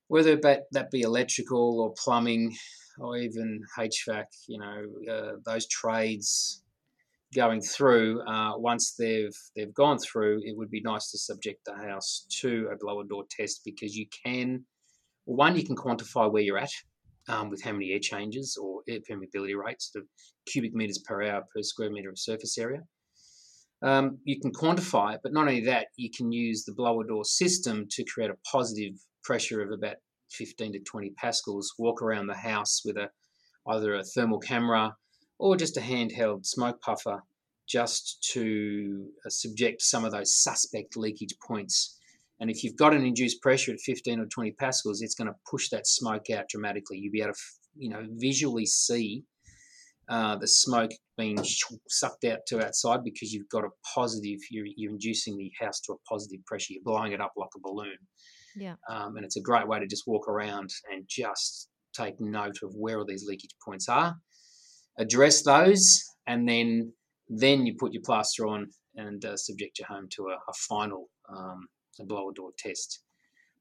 whether 0.08 0.36
that, 0.36 0.90
be 0.90 1.02
electrical 1.02 1.80
or 1.80 1.94
plumbing 2.02 2.56
or 2.98 3.16
even 3.16 3.60
HVAC, 3.78 4.24
you 4.48 4.58
know, 4.58 5.12
uh, 5.12 5.32
those 5.44 5.66
trades 5.68 6.62
going 7.34 7.60
through, 7.60 8.22
uh, 8.22 8.56
once 8.56 8.94
they've 8.98 9.36
they've 9.54 9.74
gone 9.74 9.98
through, 9.98 10.40
it 10.44 10.56
would 10.56 10.70
be 10.70 10.80
nice 10.80 11.10
to 11.10 11.18
subject 11.18 11.64
the 11.66 11.74
house 11.74 12.26
to 12.40 12.68
a 12.72 12.76
blower 12.76 13.04
door 13.04 13.24
test 13.30 13.60
because 13.64 13.94
you 13.94 14.06
can, 14.24 14.64
one, 15.26 15.54
you 15.54 15.64
can 15.64 15.76
quantify 15.76 16.30
where 16.30 16.42
you're 16.42 16.58
at 16.58 16.72
um, 17.28 17.50
with 17.50 17.62
how 17.62 17.72
many 17.72 17.92
air 17.92 18.00
changes 18.00 18.58
or 18.60 18.80
air 18.88 19.00
permeability 19.00 19.54
rates, 19.54 19.92
of 19.94 20.04
cubic 20.46 20.74
meters 20.74 20.98
per 20.98 21.22
hour 21.22 21.44
per 21.54 21.62
square 21.62 21.90
meter 21.90 22.08
of 22.08 22.18
surface 22.18 22.56
area. 22.56 22.80
Um, 23.82 24.18
you 24.24 24.40
can 24.40 24.52
quantify 24.52 25.14
it, 25.14 25.20
but 25.22 25.32
not 25.32 25.46
only 25.46 25.64
that, 25.66 25.88
you 25.96 26.10
can 26.10 26.32
use 26.32 26.64
the 26.64 26.74
blower 26.74 27.04
door 27.04 27.24
system 27.24 27.86
to 27.90 28.04
create 28.04 28.30
a 28.30 28.36
positive 28.50 28.94
pressure 29.28 29.60
of 29.60 29.70
about 29.70 29.96
15 30.30 30.72
to 30.72 30.78
20 30.80 31.10
pascals, 31.10 31.74
walk 31.78 32.00
around 32.00 32.28
the 32.28 32.34
house 32.34 32.80
with 32.82 32.96
a 32.96 33.10
either 33.68 33.94
a 33.94 34.02
thermal 34.02 34.38
camera 34.38 34.96
or 35.38 35.54
just 35.54 35.76
a 35.76 35.80
handheld 35.80 36.46
smoke 36.46 36.80
puffer 36.80 37.20
just 37.68 38.26
to 38.32 39.06
uh, 39.26 39.28
subject 39.28 39.82
some 39.82 40.06
of 40.06 40.12
those 40.12 40.42
suspect 40.42 40.96
leakage 40.96 41.34
points. 41.46 41.98
And 42.40 42.48
if 42.50 42.64
you've 42.64 42.76
got 42.76 42.94
an 42.94 43.04
induced 43.04 43.42
pressure 43.42 43.72
at 43.72 43.80
15 43.80 44.20
or 44.20 44.26
20 44.26 44.52
pascals, 44.52 45.02
it's 45.02 45.14
going 45.14 45.28
to 45.28 45.36
push 45.50 45.68
that 45.68 45.86
smoke 45.86 46.30
out 46.30 46.48
dramatically. 46.48 46.96
You'll 46.96 47.12
be 47.12 47.20
able 47.20 47.34
to, 47.34 47.40
you 47.76 47.90
know, 47.90 48.06
visually 48.12 48.64
see 48.64 49.24
uh, 50.08 50.36
the 50.36 50.48
smoke 50.48 50.92
being 51.18 51.38
sucked 51.90 52.24
out 52.24 52.38
to 52.46 52.64
outside 52.64 53.04
because 53.04 53.34
you've 53.34 53.50
got 53.50 53.64
a 53.64 53.68
positive. 53.94 54.38
You're, 54.50 54.68
you're 54.74 54.92
inducing 54.92 55.36
the 55.36 55.52
house 55.60 55.80
to 55.82 55.92
a 55.92 55.98
positive 56.08 56.46
pressure. 56.46 56.72
You're 56.72 56.82
blowing 56.82 57.12
it 57.12 57.20
up 57.20 57.34
like 57.36 57.50
a 57.54 57.60
balloon. 57.60 57.98
Yeah. 58.56 58.74
Um, 58.90 59.16
and 59.16 59.24
it's 59.24 59.36
a 59.36 59.42
great 59.42 59.68
way 59.68 59.78
to 59.80 59.86
just 59.86 60.04
walk 60.06 60.28
around 60.28 60.70
and 60.90 61.04
just 61.08 61.68
take 61.94 62.20
note 62.20 62.58
of 62.62 62.72
where 62.74 62.98
all 62.98 63.04
these 63.06 63.26
leakage 63.26 63.54
points 63.64 63.88
are, 63.88 64.16
address 64.98 65.42
those, 65.42 66.02
and 66.26 66.48
then 66.48 66.92
then 67.28 67.66
you 67.66 67.74
put 67.78 67.92
your 67.92 68.02
plaster 68.04 68.46
on 68.46 68.70
and 68.96 69.24
uh, 69.24 69.36
subject 69.36 69.78
your 69.78 69.88
home 69.88 70.08
to 70.10 70.28
a, 70.28 70.34
a 70.34 70.54
final 70.68 71.08
um, 71.28 71.68
a 72.00 72.04
blower 72.04 72.32
door 72.32 72.50
test. 72.58 73.00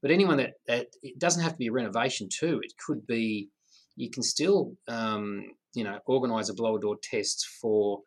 But 0.00 0.10
anyone 0.10 0.38
that, 0.38 0.52
that 0.66 0.86
it 1.02 1.18
doesn't 1.18 1.42
have 1.42 1.52
to 1.52 1.58
be 1.58 1.66
a 1.66 1.72
renovation 1.72 2.28
too. 2.32 2.60
It 2.62 2.72
could 2.84 3.06
be 3.06 3.48
you 3.96 4.10
can 4.10 4.22
still 4.22 4.76
um, 4.86 5.42
you 5.74 5.84
know 5.84 5.98
organise 6.06 6.48
a 6.48 6.54
blower 6.54 6.78
door 6.78 6.96
test 7.02 7.46
for 7.60 8.00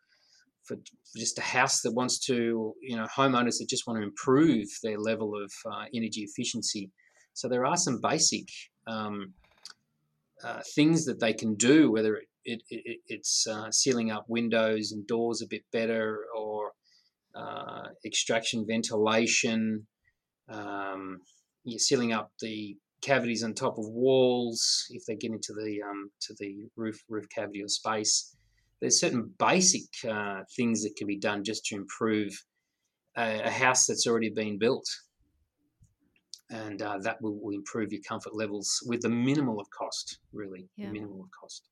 for, 0.64 0.76
just 1.16 1.38
a 1.38 1.42
house 1.42 1.82
that 1.82 1.92
wants 1.92 2.18
to, 2.26 2.74
you 2.80 2.96
know, 2.96 3.06
homeowners 3.06 3.58
that 3.58 3.66
just 3.68 3.86
want 3.86 3.98
to 3.98 4.04
improve 4.04 4.66
their 4.82 4.98
level 4.98 5.34
of 5.34 5.52
uh, 5.70 5.84
energy 5.94 6.22
efficiency. 6.22 6.90
So 7.34 7.48
there 7.48 7.66
are 7.66 7.76
some 7.76 8.00
basic 8.00 8.48
um, 8.86 9.34
uh, 10.44 10.60
things 10.74 11.04
that 11.04 11.20
they 11.20 11.32
can 11.32 11.54
do, 11.54 11.90
whether 11.90 12.16
it, 12.44 12.62
it, 12.70 12.82
it 12.84 13.00
it's 13.06 13.46
uh, 13.46 13.70
sealing 13.70 14.10
up 14.10 14.24
windows 14.28 14.92
and 14.92 15.06
doors 15.06 15.42
a 15.42 15.46
bit 15.46 15.64
better, 15.72 16.24
or 16.36 16.72
uh, 17.34 17.88
extraction 18.04 18.66
ventilation, 18.66 19.86
um, 20.48 21.20
you're 21.64 21.78
sealing 21.78 22.12
up 22.12 22.32
the 22.40 22.76
cavities 23.00 23.42
on 23.42 23.54
top 23.54 23.78
of 23.78 23.84
walls 23.88 24.86
if 24.90 25.04
they 25.06 25.16
get 25.16 25.32
into 25.32 25.52
the 25.52 25.80
um, 25.82 26.10
to 26.20 26.34
the 26.38 26.66
roof 26.76 27.02
roof 27.08 27.26
cavity 27.34 27.62
or 27.62 27.68
space. 27.68 28.36
There's 28.82 28.98
certain 28.98 29.32
basic 29.38 29.84
uh, 30.06 30.40
things 30.56 30.82
that 30.82 30.96
can 30.96 31.06
be 31.06 31.16
done 31.16 31.44
just 31.44 31.64
to 31.66 31.76
improve 31.76 32.32
a, 33.16 33.42
a 33.44 33.50
house 33.50 33.86
that's 33.86 34.08
already 34.08 34.30
been 34.30 34.58
built 34.58 34.84
and 36.50 36.82
uh, 36.82 36.98
that 36.98 37.22
will, 37.22 37.38
will, 37.40 37.54
improve 37.54 37.92
your 37.92 38.02
comfort 38.06 38.34
levels 38.34 38.82
with 38.86 39.00
the 39.00 39.08
minimal 39.08 39.60
of 39.60 39.66
cost, 39.70 40.18
really, 40.32 40.68
yeah. 40.76 40.86
the 40.86 40.92
minimal 40.92 41.22
of 41.22 41.28
cost. 41.30 41.68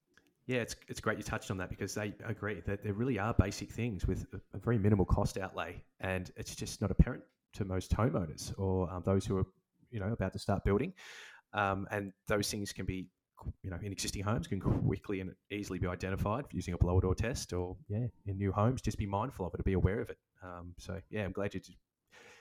Yeah, 0.47 0.59
it's, 0.59 0.77
it's 0.89 1.01
great 1.01 1.19
you 1.19 1.25
touched 1.25 1.51
on 1.51 1.59
that 1.59 1.69
because 1.69 1.95
they 1.95 2.15
agree 2.25 2.63
that 2.65 2.83
there 2.83 2.95
really 2.95 3.19
are 3.19 3.35
basic 3.35 3.71
things 3.71 4.07
with 4.07 4.27
a, 4.33 4.57
a 4.57 4.59
very 4.59 4.79
minimal 4.79 5.05
cost 5.05 5.37
outlay, 5.37 5.83
and 6.01 6.31
it's 6.37 6.55
just 6.55 6.81
not 6.81 6.91
apparent 6.91 7.23
to 7.55 7.65
most 7.65 7.93
homeowners 7.93 8.57
or 8.59 8.91
um, 8.91 9.03
those 9.05 9.27
who 9.27 9.37
are 9.37 9.47
you 9.91 10.01
know 10.01 10.13
about 10.13 10.33
to 10.33 10.39
start 10.39 10.65
building, 10.65 10.93
um, 11.55 11.87
and 11.91 12.13
those 12.29 12.51
things 12.51 12.73
can 12.73 12.87
be 12.87 13.07
you 13.63 13.71
know 13.71 13.79
in 13.83 13.93
existing 13.93 14.23
homes 14.23 14.47
can 14.47 14.61
quickly 14.61 15.21
and 15.21 15.35
easily 15.51 15.79
be 15.79 15.87
identified 15.87 16.45
using 16.53 16.75
a 16.75 16.79
blower 16.79 17.01
door 17.01 17.15
test, 17.15 17.53
or 17.53 17.77
yeah, 17.89 18.07
in 18.27 18.39
new 18.39 18.53
homes, 18.53 18.83
just 18.83 18.99
be 18.99 19.07
mindful 19.07 19.47
of 19.47 19.55
it, 19.55 19.65
be 19.65 19.75
aware 19.75 20.01
of 20.01 20.11
it. 20.11 20.19
Um, 20.43 20.75
so 20.79 21.01
yeah, 21.11 21.25
I'm 21.25 21.33
glad 21.33 21.55
you 21.55 21.61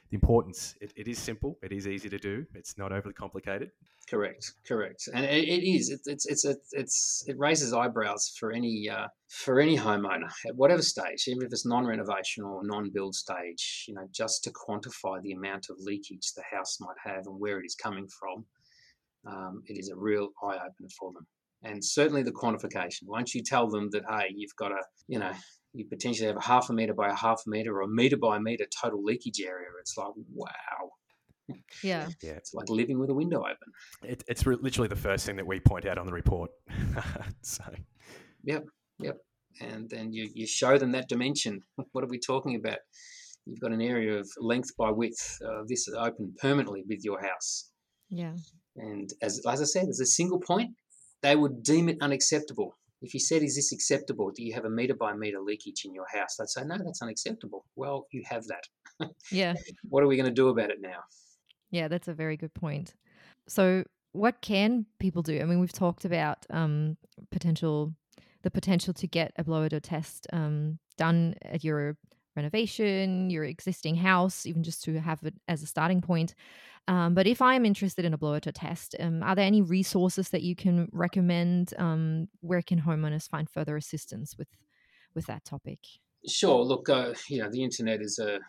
the 0.10 0.16
importance. 0.16 0.76
It, 0.82 0.92
it 0.96 1.08
is 1.08 1.20
simple. 1.20 1.58
It 1.62 1.72
is 1.72 1.88
easy 1.88 2.10
to 2.10 2.18
do. 2.18 2.46
It's 2.56 2.78
not 2.78 2.92
overly 2.92 3.14
complicated. 3.14 3.72
Correct, 4.10 4.54
correct, 4.68 5.08
and 5.14 5.24
it, 5.24 5.48
it 5.48 5.64
is. 5.64 5.92
It, 5.92 6.02
it's 6.06 6.26
it's 6.26 6.44
a, 6.44 6.56
it's 6.72 7.24
it 7.28 7.38
raises 7.38 7.74
eyebrows 7.74 8.34
for 8.40 8.52
any 8.52 8.90
uh, 8.90 9.08
for 9.28 9.60
any 9.60 9.78
homeowner 9.78 10.32
at 10.48 10.56
whatever 10.56 10.82
stage, 10.82 11.26
even 11.28 11.46
if 11.46 11.52
it's 11.52 11.64
non-renovation 11.64 12.44
or 12.44 12.62
non-build 12.66 13.14
stage. 13.14 13.86
You 13.88 13.94
know, 13.94 14.08
just 14.12 14.44
to 14.46 14.52
quantify 14.52 15.22
the 15.22 15.34
amount 15.34 15.68
of 15.70 15.78
leakage 15.80 16.34
the 16.36 16.42
house 16.52 16.80
might 16.80 16.98
have 17.04 17.28
and 17.28 17.40
where 17.40 17.60
it 17.60 17.66
is 17.66 17.76
coming 17.76 18.08
from, 18.08 18.46
um, 19.26 19.62
it 19.68 19.78
is 19.78 19.90
a 19.90 19.96
real 19.96 20.30
eye 20.44 20.56
opener 20.56 20.90
for 21.00 21.12
them. 21.14 21.26
And 21.64 21.84
certainly 21.84 22.24
the 22.24 22.32
quantification. 22.32 23.04
Once 23.04 23.36
you 23.36 23.44
tell 23.44 23.68
them 23.68 23.90
that, 23.92 24.04
hey, 24.10 24.28
you've 24.34 24.56
got 24.58 24.72
a, 24.72 24.82
you 25.08 25.20
know, 25.20 25.32
you 25.74 25.86
potentially 25.86 26.28
have 26.28 26.38
a 26.38 26.42
half 26.42 26.70
a 26.70 26.74
meter 26.74 26.94
by 26.94 27.10
a 27.10 27.16
half 27.16 27.44
a 27.46 27.50
meter 27.50 27.76
or 27.76 27.82
a 27.82 27.88
meter 27.88 28.18
by 28.18 28.38
a 28.38 28.40
meter 28.40 28.66
total 28.82 29.04
leakage 29.04 29.42
area. 29.42 29.68
It's 29.82 29.98
like, 29.98 30.14
wow. 30.34 30.90
Yeah. 31.84 32.08
Yeah. 32.24 32.32
It's 32.34 32.54
like 32.54 32.70
living 32.70 33.00
with 33.00 33.10
a 33.10 33.14
window 33.14 33.40
open. 33.40 33.58
It, 34.04 34.24
it's 34.28 34.46
re- 34.46 34.58
literally 34.60 34.88
the 34.88 34.96
first 34.96 35.26
thing 35.26 35.36
that 35.36 35.48
we 35.48 35.60
point 35.60 35.86
out 35.86 35.98
on 35.98 36.06
the 36.06 36.14
report. 36.14 36.52
so. 37.42 37.64
Yep. 38.44 38.66
Yep. 39.00 39.18
And 39.62 39.90
then 39.90 40.14
you, 40.14 40.30
you 40.34 40.48
show 40.48 40.78
them 40.78 40.92
that 40.94 41.10
dimension. 41.10 41.62
What 41.92 42.04
are 42.04 42.08
we 42.08 42.20
talking 42.20 42.56
about? 42.56 42.78
You've 43.46 43.60
got 43.60 43.72
an 43.72 43.82
area 43.82 44.18
of 44.20 44.30
length 44.38 44.76
by 44.78 44.92
width. 44.92 45.40
Uh, 45.44 45.64
this 45.68 45.88
is 45.88 45.96
open 45.96 46.34
permanently 46.40 46.84
with 46.88 47.04
your 47.04 47.22
house. 47.22 47.72
Yeah. 48.10 48.36
And 48.76 49.10
as, 49.22 49.42
as 49.48 49.62
I 49.62 49.66
said, 49.66 49.88
as 49.88 50.00
a 50.00 50.06
single 50.06 50.40
point, 50.40 50.72
they 51.22 51.36
would 51.36 51.64
deem 51.64 51.90
it 51.90 51.98
unacceptable 52.02 52.78
if 53.02 53.14
you 53.14 53.20
said, 53.20 53.44
Is 53.44 53.56
this 53.56 53.72
acceptable? 53.72 54.32
Do 54.32 54.44
you 54.44 54.54
have 54.54 54.66
a 54.66 54.70
meter 54.70 54.94
by 54.94 55.14
meter 55.14 55.40
leakage 55.40 55.86
in 55.86 55.94
your 55.94 56.06
house? 56.14 56.36
They'd 56.38 56.50
say, 56.50 56.64
No, 56.64 56.78
that's 56.78 57.02
unacceptable. 57.02 57.66
Well, 57.76 58.08
you 58.12 58.24
have 58.30 58.46
that. 58.48 59.10
Yeah. 59.32 59.54
what 59.90 60.04
are 60.04 60.08
we 60.08 60.18
going 60.18 60.30
to 60.30 60.34
do 60.34 60.50
about 60.50 60.70
it 60.70 60.82
now? 60.82 61.00
Yeah, 61.72 61.88
that's 61.88 62.08
a 62.08 62.14
very 62.14 62.38
good 62.38 62.54
point. 62.54 62.96
So, 63.48 63.84
what 64.12 64.42
can 64.42 64.86
people 65.00 65.22
do? 65.22 65.40
I 65.40 65.46
mean, 65.46 65.60
we've 65.60 65.72
talked 65.72 66.04
about 66.04 66.46
um, 66.50 66.98
potential, 67.32 67.94
the 68.42 68.50
potential 68.50 68.94
to 68.96 69.08
get 69.08 69.32
a 69.38 69.44
blower 69.44 69.70
door 69.70 69.80
test 69.80 70.26
um, 70.34 70.80
done 70.98 71.36
at 71.44 71.64
your 71.64 71.96
renovation, 72.40 73.30
your 73.30 73.44
existing 73.44 73.96
house, 73.96 74.46
even 74.46 74.64
just 74.64 74.84
to 74.86 75.00
have 75.00 75.20
it 75.24 75.36
as 75.48 75.62
a 75.62 75.68
starting 75.68 76.02
point. 76.02 76.34
Um, 76.88 77.14
but 77.14 77.28
if 77.28 77.40
I'm 77.42 77.66
interested 77.66 78.06
in 78.06 78.14
a 78.14 78.18
blower 78.18 78.40
door 78.40 78.54
test, 78.54 78.96
um, 79.00 79.22
are 79.22 79.36
there 79.36 79.46
any 79.46 79.62
resources 79.62 80.30
that 80.30 80.42
you 80.42 80.56
can 80.56 80.90
recommend? 80.92 81.74
Um, 81.78 82.30
where 82.42 82.64
can 82.70 82.82
homeowners 82.82 83.30
find 83.30 83.48
further 83.50 83.76
assistance 83.78 84.38
with 84.38 84.52
with 85.16 85.26
that 85.28 85.44
topic? 85.44 85.80
Sure. 86.28 86.64
Look, 86.64 86.90
uh, 86.90 87.14
you 87.30 87.40
know, 87.42 87.50
the 87.52 87.64
internet 87.64 88.02
is 88.02 88.20
a, 88.20 88.40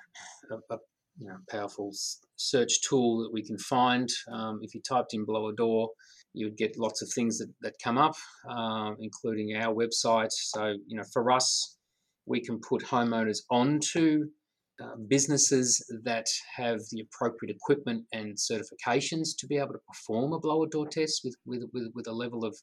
a, 0.55 0.75
a 0.75 0.79
you 1.19 1.27
know, 1.29 1.37
powerful 1.49 1.91
search 2.37 2.81
tool 2.83 3.23
that 3.23 3.33
we 3.33 3.43
can 3.43 3.59
find. 3.59 4.09
Um, 4.33 4.61
if 4.63 4.75
you 4.75 4.81
typed 4.81 5.15
in 5.15 5.25
blower 5.25 5.53
door, 5.53 5.91
you 6.33 6.47
would 6.47 6.57
get 6.57 6.79
lots 6.79 7.03
of 7.03 7.09
things 7.15 7.39
that, 7.39 7.53
that 7.61 7.75
come 7.83 7.99
up, 7.99 8.15
uh, 8.49 8.93
including 9.01 9.57
our 9.57 9.75
website. 9.75 10.33
So, 10.33 10.75
you 10.87 10.97
know, 10.97 11.05
for 11.13 11.31
us, 11.31 11.77
we 12.27 12.41
can 12.41 12.61
put 12.61 12.83
homeowners 12.85 13.39
onto 13.51 14.25
uh, 14.83 14.97
businesses 15.09 15.85
that 16.05 16.27
have 16.57 16.81
the 16.91 17.03
appropriate 17.03 17.55
equipment 17.55 18.05
and 18.13 18.37
certifications 18.37 19.37
to 19.39 19.47
be 19.47 19.59
able 19.59 19.73
to 19.73 19.81
perform 19.87 20.33
a 20.33 20.39
blower 20.39 20.67
door 20.67 20.89
test 20.89 21.21
with, 21.23 21.37
with, 21.45 21.63
with, 21.75 21.91
with 21.95 22.07
a 22.07 22.13
level 22.13 22.45
of 22.45 22.57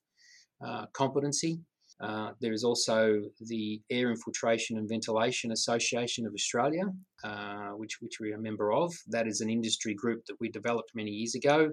uh, 0.66 0.86
competency. 0.94 1.60
Uh, 2.00 2.32
there 2.42 2.54
is 2.54 2.64
also 2.64 3.22
the 3.42 3.82
Air 3.92 4.10
Infiltration 4.10 4.78
and 4.78 4.90
Ventilation 4.90 5.52
Association 5.52 6.26
of 6.26 6.34
Australia, 6.34 6.84
uh, 7.24 7.70
which, 7.72 7.98
which 8.02 8.18
we 8.20 8.32
are 8.32 8.38
a 8.38 8.42
member 8.42 8.72
of. 8.72 8.94
That 9.08 9.28
is 9.28 9.42
an 9.42 9.50
industry 9.50 9.94
group 9.94 10.26
that 10.28 10.38
we 10.40 10.50
developed 10.50 10.92
many 10.96 11.12
years 11.12 11.36
ago 11.36 11.72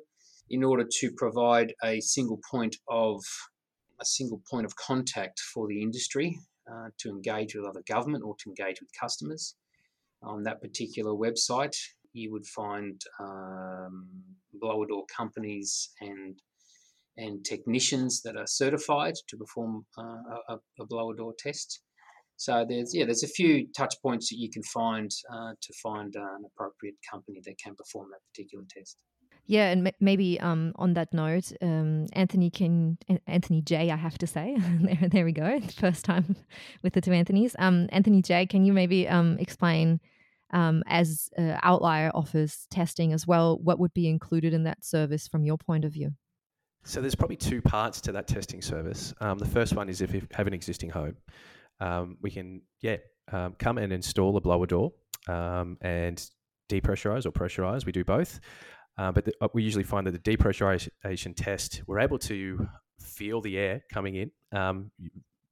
in 0.51 0.63
order 0.63 0.85
to 1.01 1.11
provide 1.17 1.75
a 1.83 2.01
single 2.01 2.41
point 2.51 2.77
of 2.89 3.23
a 4.01 4.05
single 4.05 4.43
point 4.51 4.67
of 4.67 4.77
contact 4.77 5.41
for 5.41 5.69
the 5.69 5.81
industry 5.81 6.39
uh, 6.71 6.89
to 6.99 7.11
engage 7.11 7.55
with 7.55 7.65
other 7.65 7.83
government 7.87 8.25
or 8.25 8.35
to 8.41 8.51
engage 8.51 8.81
with 8.81 8.91
customers. 8.99 9.55
On 10.23 10.43
that 10.45 10.63
particular 10.63 11.13
website, 11.13 11.77
you 12.13 12.33
would 12.33 12.47
find 12.47 13.01
um, 13.21 14.09
blower 14.53 14.87
door 14.87 15.05
companies 15.15 15.91
and 16.01 16.41
and 17.17 17.45
technicians 17.45 18.23
that 18.23 18.37
are 18.37 18.47
certified 18.47 19.15
to 19.29 19.37
perform 19.37 19.87
uh, 19.97 20.03
a, 20.49 20.57
a, 20.81 20.87
blower 20.87 21.15
door 21.15 21.33
test. 21.39 21.81
So 22.37 22.67
there's 22.69 22.93
yeah 22.95 23.05
there's 23.05 23.23
a 23.23 23.29
few 23.29 23.69
touch 23.77 23.95
points 24.03 24.31
that 24.31 24.39
you 24.39 24.51
can 24.51 24.63
find 24.63 25.11
uh, 25.33 25.53
to 25.61 25.73
find 25.83 26.17
uh, 26.17 26.21
an 26.21 26.45
appropriate 26.47 26.97
company 27.09 27.41
that 27.45 27.59
can 27.63 27.77
perform 27.77 28.09
that 28.11 28.21
particular 28.33 28.65
test. 28.69 28.97
Yeah, 29.47 29.71
and 29.71 29.93
maybe 30.01 30.41
um, 30.41 30.73
on 30.77 30.95
that 30.95 31.13
note, 31.13 31.53
um, 31.61 32.07
Anthony 32.15 32.51
can 32.51 32.99
Anthony 33.27 33.61
J. 33.61 33.91
I 33.91 33.97
have 33.97 34.17
to 34.19 34.27
say, 34.27 34.57
there, 34.81 35.09
there 35.09 35.25
we 35.25 35.33
go, 35.33 35.61
first 35.77 36.05
time 36.05 36.37
with 36.83 36.95
the 36.95 37.01
two 37.01 37.11
Anthonys. 37.11 37.55
Um, 37.59 37.89
Anthony 37.93 38.23
J. 38.23 38.47
Can 38.47 38.65
you 38.65 38.73
maybe 38.73 39.07
um, 39.07 39.37
explain, 39.39 40.01
um, 40.53 40.83
as 40.87 41.29
uh, 41.39 41.59
Outlier 41.63 42.11
offers 42.15 42.67
testing 42.71 43.13
as 43.13 43.27
well, 43.27 43.59
what 43.59 43.79
would 43.79 43.93
be 43.93 44.09
included 44.09 44.55
in 44.55 44.65
that 44.65 44.83
service 44.83 45.29
from 45.29 45.45
your 45.45 45.59
point 45.59 45.85
of 45.85 45.93
view? 45.93 46.13
So 46.85 47.01
there's 47.01 47.15
probably 47.15 47.37
two 47.37 47.61
parts 47.61 48.01
to 48.03 48.13
that 48.13 48.27
testing 48.27 48.63
service. 48.63 49.15
Um, 49.21 49.39
the 49.39 49.47
first 49.47 49.75
one 49.75 49.89
is 49.89 50.01
if 50.01 50.15
you 50.15 50.27
have 50.33 50.47
an 50.47 50.55
existing 50.55 50.91
home, 50.91 51.17
we 52.23 52.31
can 52.31 52.63
yeah 52.81 52.97
come 53.59 53.79
and 53.79 53.93
install 53.93 54.37
a 54.37 54.41
blower 54.41 54.67
door 54.67 54.93
and 55.29 56.31
depressurize 56.71 57.27
or 57.27 57.33
pressurize. 57.33 57.85
We 57.85 57.93
do 57.93 58.05
both. 58.05 58.41
Uh, 58.97 59.13
but 59.13 59.25
the, 59.25 59.33
uh, 59.41 59.49
we 59.55 59.63
usually 59.63 59.85
find 59.85 60.07
that 60.07 60.13
the 60.13 60.37
depressurization 60.37 61.35
test, 61.37 61.83
we're 61.87 62.01
able 62.01 62.19
to 62.19 62.69
feel 63.01 63.41
the 63.41 63.59
air 63.59 63.83
coming 63.93 64.15
in, 64.17 64.31
um, 64.53 64.91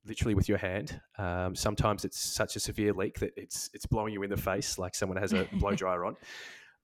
literally 0.06 0.34
with 0.34 0.48
your 0.48 0.58
hand. 0.58 1.00
Um, 1.18 1.54
sometimes 1.54 2.04
it's 2.04 2.18
such 2.18 2.56
a 2.56 2.60
severe 2.60 2.92
leak 2.92 3.18
that 3.18 3.32
it's 3.36 3.68
it's 3.74 3.86
blowing 3.86 4.12
you 4.12 4.22
in 4.22 4.30
the 4.30 4.36
face, 4.36 4.78
like 4.78 4.94
someone 4.94 5.18
has 5.18 5.32
a 5.32 5.48
blow 5.54 5.72
dryer 5.74 6.04
on. 6.04 6.16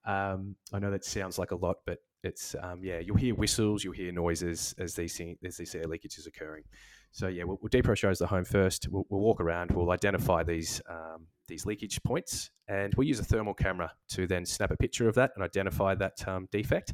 Um, 0.05 0.55
I 0.73 0.79
know 0.79 0.91
that 0.91 1.05
sounds 1.05 1.37
like 1.37 1.51
a 1.51 1.55
lot, 1.55 1.77
but 1.85 1.99
it's 2.23 2.55
um, 2.61 2.83
yeah, 2.83 2.99
you'll 2.99 3.17
hear 3.17 3.35
whistles, 3.35 3.83
you'll 3.83 3.93
hear 3.93 4.11
noises 4.11 4.75
as 4.77 4.95
these 4.95 5.21
as 5.45 5.57
these 5.57 5.75
air 5.75 5.85
leakages 5.85 6.27
occurring. 6.27 6.63
So 7.11 7.27
yeah, 7.27 7.43
we'll, 7.43 7.59
we'll 7.61 7.69
depressurize 7.69 8.19
the 8.19 8.27
home 8.27 8.45
first. 8.45 8.87
We'll, 8.89 9.05
walk 9.09 9.41
around. 9.41 9.71
We'll 9.71 9.91
identify 9.91 10.43
these 10.43 10.81
um, 10.89 11.27
these 11.47 11.65
leakage 11.65 12.01
points, 12.03 12.51
and 12.67 12.93
we'll 12.95 13.07
use 13.07 13.19
a 13.19 13.23
thermal 13.23 13.55
camera 13.55 13.91
to 14.09 14.27
then 14.27 14.45
snap 14.45 14.71
a 14.71 14.77
picture 14.77 15.09
of 15.09 15.15
that 15.15 15.31
and 15.35 15.43
identify 15.43 15.95
that 15.95 16.27
um, 16.27 16.47
defect. 16.51 16.93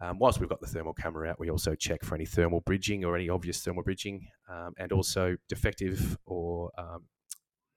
Um, 0.00 0.18
whilst 0.18 0.40
we've 0.40 0.48
got 0.48 0.60
the 0.60 0.66
thermal 0.66 0.94
camera 0.94 1.28
out, 1.28 1.38
we 1.38 1.50
also 1.50 1.74
check 1.74 2.02
for 2.02 2.14
any 2.14 2.24
thermal 2.24 2.60
bridging 2.62 3.04
or 3.04 3.14
any 3.14 3.28
obvious 3.28 3.62
thermal 3.62 3.82
bridging, 3.82 4.26
um, 4.50 4.72
and 4.78 4.90
also 4.90 5.36
defective 5.48 6.16
or 6.24 6.70
um, 6.78 7.04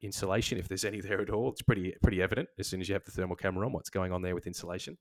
insulation 0.02 0.58
if 0.58 0.68
there's 0.68 0.86
any 0.86 1.02
there 1.02 1.22
at 1.22 1.30
all. 1.30 1.50
It's 1.50 1.62
pretty 1.62 1.94
pretty 2.02 2.22
evident 2.22 2.50
as 2.58 2.68
soon 2.68 2.82
as 2.82 2.88
you 2.88 2.94
have 2.94 3.04
the 3.04 3.12
thermal 3.12 3.36
camera 3.36 3.66
on 3.66 3.74
what's 3.74 3.90
going 3.90 4.12
on 4.12 4.22
there 4.22 4.36
with 4.36 4.48
insulation. 4.48 4.98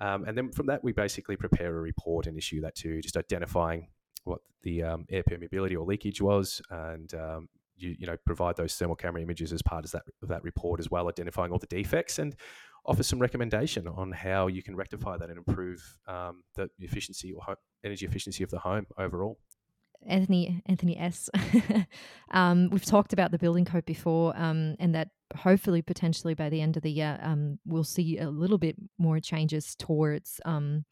Um, 0.00 0.24
and 0.24 0.36
then 0.36 0.52
from 0.52 0.66
that, 0.66 0.84
we 0.84 0.92
basically 0.92 1.36
prepare 1.36 1.76
a 1.76 1.80
report 1.80 2.26
and 2.26 2.36
issue 2.36 2.60
that 2.60 2.74
to 2.76 3.00
just 3.00 3.16
identifying 3.16 3.88
what 4.24 4.40
the 4.62 4.82
um, 4.82 5.06
air 5.10 5.22
permeability 5.22 5.74
or 5.74 5.84
leakage 5.84 6.20
was, 6.20 6.60
and 6.70 7.12
um, 7.14 7.48
you 7.76 7.94
you 7.98 8.06
know 8.06 8.16
provide 8.24 8.56
those 8.56 8.74
thermal 8.76 8.96
camera 8.96 9.22
images 9.22 9.52
as 9.52 9.62
part 9.62 9.84
of 9.84 9.90
that 9.92 10.02
of 10.22 10.28
that 10.28 10.42
report 10.42 10.80
as 10.80 10.90
well, 10.90 11.08
identifying 11.08 11.52
all 11.52 11.58
the 11.58 11.66
defects 11.66 12.18
and 12.18 12.36
offer 12.86 13.02
some 13.02 13.18
recommendation 13.18 13.86
on 13.86 14.12
how 14.12 14.46
you 14.46 14.62
can 14.62 14.74
rectify 14.74 15.16
that 15.16 15.28
and 15.28 15.38
improve 15.38 15.96
um, 16.06 16.42
the 16.54 16.68
efficiency 16.78 17.32
or 17.32 17.56
energy 17.84 18.06
efficiency 18.06 18.42
of 18.42 18.50
the 18.50 18.58
home 18.58 18.86
overall. 18.98 19.38
Anthony 20.06 20.62
Anthony 20.66 20.96
S. 20.98 21.28
um, 22.30 22.70
we've 22.70 22.84
talked 22.84 23.12
about 23.12 23.30
the 23.30 23.38
building 23.38 23.64
code 23.64 23.84
before, 23.84 24.32
um, 24.36 24.76
and 24.78 24.94
that 24.94 25.08
hopefully 25.36 25.82
potentially 25.82 26.34
by 26.34 26.48
the 26.48 26.60
end 26.60 26.76
of 26.76 26.82
the 26.82 26.90
year 26.90 27.18
um, 27.22 27.58
we'll 27.66 27.84
see 27.84 28.18
a 28.18 28.30
little 28.30 28.58
bit 28.58 28.76
more 28.96 29.20
changes 29.20 29.74
towards 29.74 30.40
um, 30.44 30.84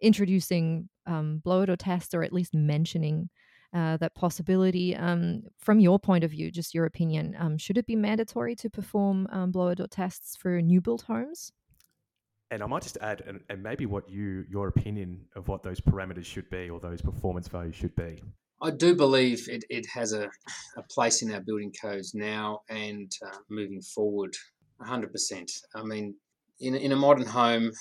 introducing 0.00 0.88
um, 1.06 1.40
blower 1.44 1.66
door 1.66 1.76
tests 1.76 2.14
or 2.14 2.22
at 2.22 2.32
least 2.32 2.54
mentioning 2.54 3.28
uh, 3.74 3.96
that 3.98 4.14
possibility. 4.14 4.94
Um, 4.94 5.42
from 5.58 5.80
your 5.80 5.98
point 5.98 6.24
of 6.24 6.30
view, 6.30 6.50
just 6.50 6.74
your 6.74 6.84
opinion, 6.84 7.34
um, 7.38 7.58
should 7.58 7.78
it 7.78 7.86
be 7.86 7.96
mandatory 7.96 8.54
to 8.56 8.70
perform 8.70 9.26
um, 9.30 9.50
blower 9.50 9.74
door 9.74 9.86
tests 9.86 10.36
for 10.36 10.60
new 10.60 10.80
build 10.80 11.02
homes? 11.02 11.52
And 12.50 12.62
I 12.62 12.66
might 12.66 12.82
just 12.82 12.98
add, 13.00 13.22
and, 13.26 13.40
and 13.48 13.62
maybe 13.62 13.86
what 13.86 14.10
you 14.10 14.44
your 14.50 14.68
opinion 14.68 15.24
of 15.36 15.48
what 15.48 15.62
those 15.62 15.80
parameters 15.80 16.26
should 16.26 16.50
be 16.50 16.68
or 16.68 16.80
those 16.80 17.00
performance 17.00 17.48
values 17.48 17.74
should 17.74 17.96
be. 17.96 18.22
I 18.60 18.70
do 18.70 18.94
believe 18.94 19.48
it, 19.48 19.64
it 19.70 19.86
has 19.86 20.12
a, 20.12 20.30
a 20.76 20.82
place 20.90 21.22
in 21.22 21.32
our 21.32 21.40
building 21.40 21.72
codes 21.80 22.14
now 22.14 22.60
and 22.68 23.10
uh, 23.26 23.38
moving 23.48 23.80
forward 23.80 24.36
100%. 24.80 25.50
I 25.74 25.82
mean, 25.82 26.14
in, 26.60 26.74
in 26.76 26.92
a 26.92 26.96
modern 26.96 27.26
home, 27.26 27.72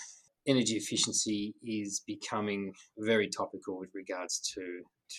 energy 0.48 0.76
efficiency 0.76 1.54
is 1.64 2.02
becoming 2.06 2.74
very 2.98 3.30
topical 3.30 3.78
with 3.78 3.90
regards 3.94 4.40
to 4.56 4.62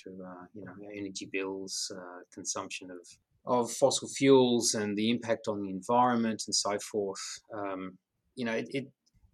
to 0.05 0.11
uh, 0.25 0.45
you 0.55 0.65
know 0.65 0.73
energy 0.97 1.29
bills, 1.33 1.91
uh, 1.95 2.21
consumption 2.33 2.89
of 2.91 3.07
of 3.45 3.71
fossil 3.71 4.09
fuels, 4.09 4.75
and 4.75 4.97
the 4.97 5.11
impact 5.11 5.49
on 5.49 5.61
the 5.61 5.71
environment 5.71 6.43
and 6.47 6.55
so 6.55 6.79
forth. 6.79 7.21
Um, 7.55 7.99
you 8.35 8.45
know, 8.45 8.53
it, 8.53 8.67
it, 8.71 8.85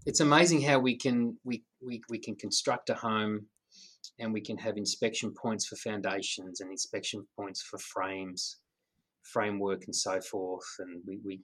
it's 0.07 0.21
amazing 0.21 0.63
how 0.63 0.79
we 0.79 0.97
can 0.97 1.39
we, 1.45 1.63
we 1.85 2.03
we 2.09 2.19
can 2.19 2.37
construct 2.37 2.91
a 2.91 2.95
home 2.95 3.47
and 4.19 4.33
we 4.33 4.41
can 4.41 4.59
have 4.59 4.77
inspection 4.77 5.33
points 5.33 5.67
for 5.67 5.77
foundations 5.77 6.61
and 6.61 6.71
inspection 6.71 7.27
points 7.37 7.63
for 7.63 7.79
frames, 7.79 8.59
framework, 9.23 9.85
and 9.85 9.95
so 9.95 10.21
forth. 10.21 10.67
And 10.81 11.03
we, 11.07 11.19
we 11.25 11.41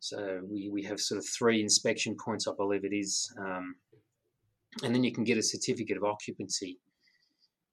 so 0.00 0.40
we, 0.50 0.70
we 0.70 0.82
have 0.84 0.98
sort 0.98 1.18
of 1.18 1.26
three 1.26 1.60
inspection 1.60 2.16
points, 2.16 2.48
I 2.48 2.52
believe 2.56 2.84
it 2.84 2.94
is, 2.94 3.32
um, 3.38 3.76
and 4.82 4.94
then 4.94 5.04
you 5.04 5.12
can 5.12 5.24
get 5.24 5.36
a 5.36 5.42
certificate 5.42 5.98
of 5.98 6.04
occupancy. 6.04 6.78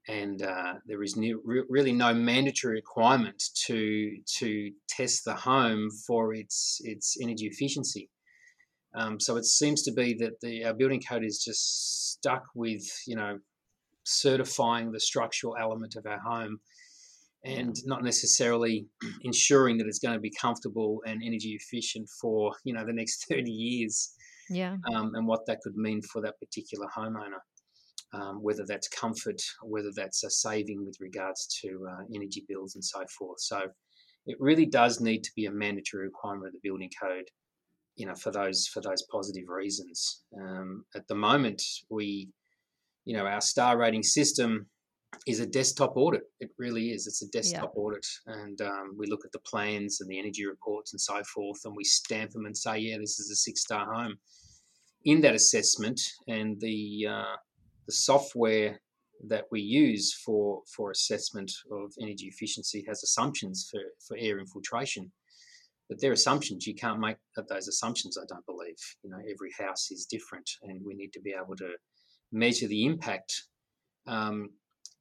And 0.09 0.41
uh, 0.41 0.75
there 0.85 1.03
is 1.03 1.17
new, 1.17 1.41
re- 1.43 1.63
really 1.69 1.93
no 1.93 2.13
mandatory 2.13 2.75
requirement 2.75 3.43
to 3.65 4.17
to 4.37 4.71
test 4.87 5.25
the 5.25 5.35
home 5.35 5.89
for 6.05 6.33
its 6.33 6.79
its 6.83 7.17
energy 7.21 7.45
efficiency. 7.45 8.09
Um, 8.95 9.19
so 9.19 9.35
it 9.35 9.43
seems 9.43 9.83
to 9.83 9.91
be 9.91 10.13
that 10.19 10.39
the 10.41 10.63
our 10.63 10.73
building 10.73 11.01
code 11.01 11.25
is 11.25 11.43
just 11.43 12.13
stuck 12.13 12.45
with 12.55 12.85
you 13.05 13.17
know 13.17 13.39
certifying 14.05 14.91
the 14.91 14.99
structural 14.99 15.57
element 15.59 15.95
of 15.97 16.05
our 16.05 16.19
home 16.19 16.61
and 17.47 17.75
not 17.85 18.03
necessarily 18.03 18.87
ensuring 19.23 19.77
that 19.77 19.87
it's 19.87 19.99
going 19.99 20.13
to 20.13 20.19
be 20.19 20.31
comfortable 20.31 21.01
and 21.05 21.21
energy 21.23 21.57
efficient 21.59 22.07
for 22.21 22.53
you 22.63 22.73
know 22.73 22.85
the 22.85 22.93
next 22.93 23.25
30 23.29 23.51
years 23.51 24.13
yeah. 24.49 24.77
um, 24.93 25.11
and 25.15 25.27
what 25.27 25.45
that 25.47 25.59
could 25.61 25.75
mean 25.75 26.01
for 26.01 26.21
that 26.21 26.39
particular 26.39 26.87
homeowner 26.95 27.39
um, 28.13 28.41
whether 28.41 28.65
that's 28.65 28.87
comfort 28.87 29.41
whether 29.63 29.91
that's 29.95 30.23
a 30.23 30.29
saving 30.29 30.85
with 30.85 30.95
regards 30.99 31.47
to 31.61 31.87
uh, 31.89 32.03
energy 32.15 32.45
bills 32.47 32.75
and 32.75 32.83
so 32.83 33.03
forth. 33.17 33.39
So 33.41 33.61
it 34.25 34.37
really 34.39 34.65
does 34.65 35.01
need 35.01 35.23
to 35.23 35.31
be 35.35 35.45
a 35.45 35.51
mandatory 35.51 36.05
requirement 36.05 36.47
of 36.47 36.53
the 36.53 36.59
building 36.63 36.89
code 37.01 37.29
you 37.95 38.05
know 38.05 38.15
for 38.15 38.31
those 38.31 38.67
for 38.67 38.81
those 38.81 39.03
positive 39.11 39.47
reasons. 39.47 40.21
Um, 40.39 40.85
at 40.95 41.07
the 41.07 41.15
moment 41.15 41.61
we 41.89 42.29
you 43.07 43.15
know, 43.15 43.25
our 43.25 43.39
star 43.39 43.77
rating 43.77 44.03
system 44.03 44.67
is 45.25 45.39
a 45.39 45.45
desktop 45.45 45.93
audit. 45.95 46.23
It 46.39 46.49
really 46.57 46.91
is. 46.91 47.07
It's 47.07 47.21
a 47.21 47.29
desktop 47.29 47.73
yeah. 47.75 47.81
audit, 47.81 48.05
and 48.27 48.61
um, 48.61 48.95
we 48.97 49.07
look 49.07 49.25
at 49.25 49.31
the 49.31 49.39
plans 49.39 50.01
and 50.01 50.09
the 50.09 50.19
energy 50.19 50.45
reports 50.45 50.93
and 50.93 51.01
so 51.01 51.21
forth, 51.23 51.59
and 51.65 51.75
we 51.75 51.83
stamp 51.83 52.31
them 52.31 52.45
and 52.45 52.57
say, 52.57 52.79
yeah, 52.79 52.97
this 52.97 53.19
is 53.19 53.31
a 53.31 53.35
six 53.35 53.61
star 53.61 53.91
home. 53.93 54.17
In 55.05 55.21
that 55.21 55.35
assessment, 55.35 56.01
and 56.27 56.59
the 56.59 57.07
uh, 57.09 57.35
the 57.85 57.93
software 57.93 58.79
that 59.27 59.45
we 59.51 59.61
use 59.61 60.13
for 60.13 60.61
for 60.75 60.91
assessment 60.91 61.51
of 61.71 61.91
energy 62.01 62.27
efficiency 62.27 62.83
has 62.87 63.03
assumptions 63.03 63.67
for 63.71 63.81
for 64.07 64.17
air 64.19 64.39
infiltration. 64.39 65.11
But 65.89 66.01
they're 66.01 66.11
assumptions. 66.11 66.67
You 66.67 66.75
can't 66.75 66.99
make 66.99 67.15
those 67.47 67.69
assumptions. 67.69 68.17
I 68.17 68.25
don't 68.27 68.45
believe. 68.45 68.75
You 69.03 69.09
know, 69.09 69.19
every 69.19 69.51
house 69.57 69.89
is 69.89 70.05
different, 70.05 70.49
and 70.63 70.81
we 70.85 70.93
need 70.93 71.13
to 71.13 71.21
be 71.21 71.33
able 71.33 71.55
to 71.55 71.71
measure 72.33 72.67
the 72.67 72.85
impact 72.85 73.43
um, 74.05 74.49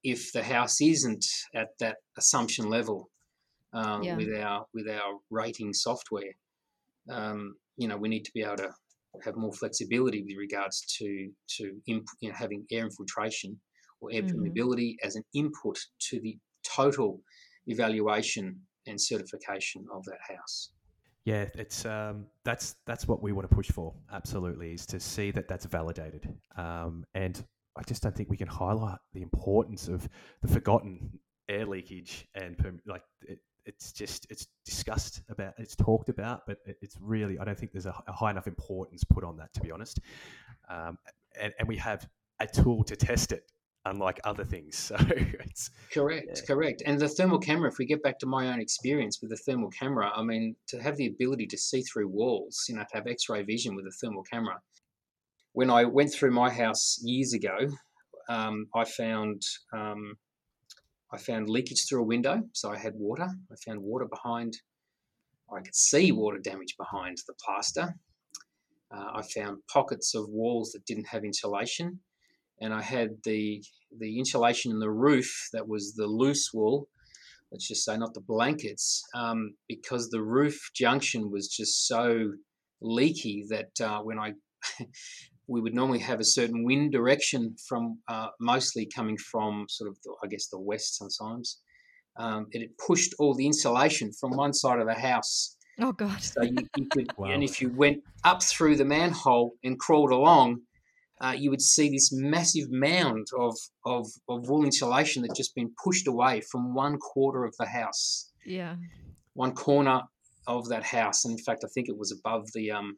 if 0.06 0.32
the 0.32 0.42
house 0.42 0.80
isn't 0.80 1.26
at 1.52 1.70
that 1.80 1.96
assumption 2.16 2.70
level 2.70 3.10
um, 3.72 4.04
yeah. 4.04 4.16
with 4.16 4.32
our 4.40 4.64
with 4.72 4.88
our 4.88 5.18
rating 5.30 5.72
software. 5.72 6.32
Um, 7.10 7.56
you 7.76 7.88
know, 7.88 7.96
we 7.96 8.08
need 8.08 8.24
to 8.24 8.32
be 8.32 8.42
able 8.42 8.56
to 8.58 8.70
have 9.24 9.36
more 9.36 9.52
flexibility 9.52 10.22
with 10.22 10.36
regards 10.38 10.80
to 10.98 11.28
to 11.56 11.72
imp, 11.88 12.06
you 12.20 12.28
know, 12.28 12.36
having 12.38 12.64
air 12.70 12.84
infiltration 12.84 13.60
or 14.00 14.10
air 14.12 14.22
mm-hmm. 14.22 14.44
permeability 14.44 14.94
as 15.02 15.16
an 15.16 15.24
input 15.34 15.76
to 16.08 16.20
the 16.20 16.38
total 16.62 17.20
evaluation 17.66 18.60
and 18.86 19.00
certification 19.00 19.84
of 19.92 20.04
that 20.04 20.36
house. 20.36 20.70
Yeah, 21.24 21.46
it's 21.56 21.84
um, 21.84 22.26
that's 22.44 22.76
that's 22.86 23.08
what 23.08 23.20
we 23.24 23.32
want 23.32 23.50
to 23.50 23.54
push 23.54 23.72
for. 23.72 23.92
Absolutely, 24.12 24.74
is 24.74 24.86
to 24.86 25.00
see 25.00 25.32
that 25.32 25.48
that's 25.48 25.66
validated. 25.66 26.32
Um, 26.56 27.04
and 27.14 27.44
I 27.76 27.82
just 27.82 28.02
don't 28.02 28.14
think 28.14 28.30
we 28.30 28.36
can 28.36 28.48
highlight 28.48 28.98
the 29.12 29.22
importance 29.22 29.88
of 29.88 30.08
the 30.42 30.48
forgotten 30.48 31.18
air 31.48 31.66
leakage 31.66 32.26
and 32.34 32.56
like 32.86 33.02
it, 33.22 33.38
it's 33.64 33.92
just 33.92 34.26
it's 34.30 34.46
discussed 34.64 35.22
about, 35.28 35.54
it's 35.58 35.76
talked 35.76 36.08
about, 36.08 36.42
but 36.46 36.58
it, 36.64 36.76
it's 36.80 36.96
really 37.00 37.38
I 37.38 37.44
don't 37.44 37.58
think 37.58 37.72
there's 37.72 37.86
a, 37.86 37.94
a, 38.06 38.12
high 38.12 38.30
enough 38.30 38.46
importance 38.46 39.04
put 39.04 39.24
on 39.24 39.36
that 39.38 39.52
to 39.54 39.60
be 39.60 39.70
honest. 39.70 40.00
Um, 40.68 40.98
and, 41.40 41.52
and 41.58 41.68
we 41.68 41.76
have 41.76 42.08
a 42.40 42.46
tool 42.46 42.84
to 42.84 42.96
test 42.96 43.32
it 43.32 43.50
unlike 43.84 44.20
other 44.24 44.44
things. 44.44 44.92
So 44.96 44.96
it's 45.08 45.70
correct, 45.92 46.28
yeah. 46.28 46.46
correct. 46.46 46.82
And 46.84 47.00
the 47.00 47.08
thermal 47.08 47.38
camera, 47.38 47.70
if 47.70 47.78
we 47.78 47.86
get 47.86 48.02
back 48.02 48.18
to 48.20 48.26
my 48.26 48.52
own 48.52 48.60
experience 48.60 49.20
with 49.20 49.30
the 49.30 49.36
thermal 49.36 49.70
camera, 49.70 50.10
I 50.14 50.22
mean, 50.22 50.56
to 50.68 50.82
have 50.82 50.96
the 50.96 51.06
ability 51.06 51.46
to 51.46 51.58
see 51.58 51.82
through 51.82 52.08
walls, 52.08 52.66
you 52.68 52.74
know, 52.74 52.82
to 52.82 52.96
have 52.96 53.06
X-ray 53.06 53.42
vision 53.42 53.74
with 53.74 53.86
a 53.86 53.90
thermal 53.90 54.22
camera. 54.22 54.60
When 55.56 55.70
I 55.70 55.84
went 55.84 56.12
through 56.12 56.32
my 56.32 56.50
house 56.50 56.98
years 57.02 57.32
ago, 57.32 57.56
um, 58.28 58.66
I 58.74 58.84
found 58.84 59.40
um, 59.72 60.16
I 61.10 61.18
found 61.18 61.48
leakage 61.48 61.86
through 61.88 62.02
a 62.02 62.12
window, 62.14 62.42
so 62.52 62.70
I 62.70 62.76
had 62.76 62.92
water. 62.94 63.28
I 63.50 63.54
found 63.64 63.80
water 63.80 64.06
behind. 64.06 64.52
I 65.50 65.60
could 65.60 65.74
see 65.74 66.12
water 66.12 66.38
damage 66.38 66.74
behind 66.76 67.16
the 67.26 67.34
plaster. 67.42 67.94
Uh, 68.94 69.10
I 69.14 69.22
found 69.34 69.62
pockets 69.72 70.14
of 70.14 70.28
walls 70.28 70.72
that 70.72 70.84
didn't 70.84 71.06
have 71.08 71.24
insulation 71.24 72.00
and 72.60 72.72
I 72.72 72.82
had 72.82 73.10
the 73.24 73.62
the 73.98 74.18
insulation 74.18 74.72
in 74.72 74.78
the 74.78 74.90
roof 74.90 75.48
that 75.52 75.68
was 75.68 75.94
the 75.94 76.06
loose 76.06 76.50
wool. 76.52 76.88
Let's 77.50 77.68
just 77.68 77.84
say 77.84 77.96
not 77.96 78.14
the 78.14 78.20
blankets, 78.20 79.02
um, 79.14 79.54
because 79.68 80.10
the 80.10 80.22
roof 80.22 80.70
junction 80.74 81.30
was 81.30 81.48
just 81.48 81.86
so 81.86 82.32
leaky 82.80 83.46
that 83.48 83.80
uh, 83.80 84.00
when 84.00 84.18
I 84.18 84.32
we 85.48 85.60
would 85.60 85.74
normally 85.74 86.00
have 86.00 86.20
a 86.20 86.24
certain 86.24 86.64
wind 86.64 86.92
direction 86.92 87.54
from 87.68 87.98
uh, 88.08 88.28
mostly 88.40 88.88
coming 88.94 89.16
from 89.16 89.66
sort 89.68 89.88
of 89.88 89.96
the, 90.02 90.14
I 90.22 90.26
guess 90.26 90.48
the 90.48 90.58
west 90.58 90.96
sometimes. 90.96 91.60
Um, 92.18 92.46
it 92.50 92.70
pushed 92.84 93.14
all 93.18 93.34
the 93.34 93.46
insulation 93.46 94.10
from 94.12 94.36
one 94.36 94.52
side 94.52 94.80
of 94.80 94.86
the 94.86 94.94
house. 94.94 95.56
Oh 95.78 95.92
God! 95.92 96.22
So 96.22 96.42
you, 96.42 96.56
you 96.76 96.86
could, 96.90 97.10
wow. 97.18 97.28
and 97.28 97.42
if 97.44 97.60
you 97.60 97.68
went 97.68 98.02
up 98.24 98.42
through 98.42 98.76
the 98.76 98.84
manhole 98.84 99.52
and 99.62 99.78
crawled 99.78 100.10
along, 100.10 100.62
uh, 101.20 101.34
you 101.36 101.50
would 101.50 101.62
see 101.62 101.90
this 101.90 102.10
massive 102.12 102.70
mound 102.70 103.26
of, 103.38 103.54
of, 103.84 104.06
of 104.28 104.48
wool 104.48 104.64
insulation 104.64 105.22
that 105.22 105.34
just 105.34 105.54
been 105.54 105.70
pushed 105.82 106.06
away 106.06 106.42
from 106.50 106.74
one 106.74 106.98
quarter 106.98 107.44
of 107.44 107.54
the 107.58 107.66
house. 107.66 108.32
Yeah. 108.44 108.76
One 109.34 109.52
corner 109.52 110.02
of 110.46 110.68
that 110.68 110.84
house. 110.84 111.24
And 111.24 111.38
in 111.38 111.44
fact, 111.44 111.62
I 111.64 111.68
think 111.74 111.88
it 111.88 111.96
was 111.96 112.12
above 112.12 112.46
the 112.54 112.70
um, 112.70 112.96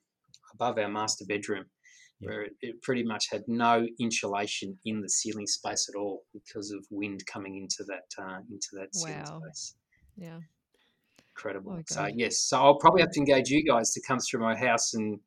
above 0.55 0.79
our 0.79 0.89
master 0.89 1.25
bedroom, 1.29 1.65
yeah. 2.21 2.29
where 2.29 2.43
it, 2.43 2.53
it, 2.61 2.83
pretty 2.83 3.03
much 3.03 3.27
had 3.31 3.43
no 3.47 3.87
insulation 4.01 4.79
in 4.85 5.01
the 5.01 5.09
ceiling 5.09 5.47
space 5.47 5.89
at 5.93 5.99
all 5.99 6.23
because 6.33 6.71
of 6.71 6.85
wind 6.91 7.25
coming 7.27 7.57
into 7.57 7.85
that 7.85 8.23
uh, 8.23 8.39
into 8.51 8.69
that 8.73 8.95
ceiling 8.95 9.19
wow. 9.19 9.41
space. 9.45 9.75
Yeah. 10.17 10.39
Incredible. 11.37 11.77
Oh, 11.79 11.83
so 11.87 12.09
yes, 12.13 12.39
so 12.39 12.59
I'll 12.59 12.79
probably 12.79 13.03
have 13.03 13.13
to 13.13 13.21
engage 13.21 13.49
you 13.49 13.65
guys 13.65 13.93
to 13.93 14.01
come 14.07 14.19
through 14.19 14.41
my 14.41 14.57
house 14.57 14.95
and 14.95 15.21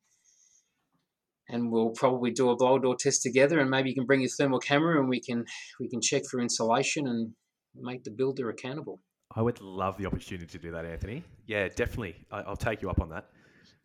and 1.48 1.70
we'll 1.70 1.90
probably 1.90 2.30
do 2.30 2.50
a 2.50 2.56
blower 2.56 2.78
door 2.78 2.96
test 2.96 3.22
together 3.22 3.60
and 3.60 3.70
maybe 3.70 3.88
you 3.90 3.94
can 3.94 4.06
bring 4.06 4.20
your 4.20 4.30
thermal 4.30 4.58
camera 4.58 4.98
and 4.98 5.08
we 5.08 5.20
can 5.20 5.44
we 5.80 5.88
can 5.88 6.00
check 6.00 6.22
for 6.30 6.40
insulation 6.40 7.06
and 7.06 7.32
make 7.74 8.04
the 8.04 8.10
builder 8.10 8.48
accountable 8.50 9.00
i 9.34 9.42
would 9.42 9.60
love 9.60 9.96
the 9.98 10.06
opportunity 10.06 10.46
to 10.46 10.58
do 10.58 10.70
that 10.70 10.84
anthony 10.84 11.22
yeah 11.46 11.68
definitely 11.68 12.16
I, 12.30 12.42
will 12.42 12.56
take 12.56 12.82
you 12.82 12.90
up 12.90 13.00
on 13.00 13.10
that 13.10 13.26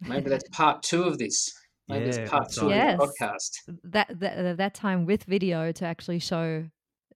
maybe 0.01 0.29
that's 0.29 0.47
part 0.49 0.83
two 0.83 1.03
of 1.03 1.17
this 1.17 1.51
maybe 1.87 2.05
yeah, 2.05 2.11
that's 2.11 2.29
part 2.29 2.51
two 2.51 2.69
yes. 2.69 2.99
the 2.99 3.05
podcast 3.05 3.77
that, 3.83 4.19
that 4.19 4.57
that 4.57 4.73
time 4.73 5.05
with 5.05 5.23
video 5.23 5.71
to 5.71 5.85
actually 5.85 6.19
show 6.19 6.65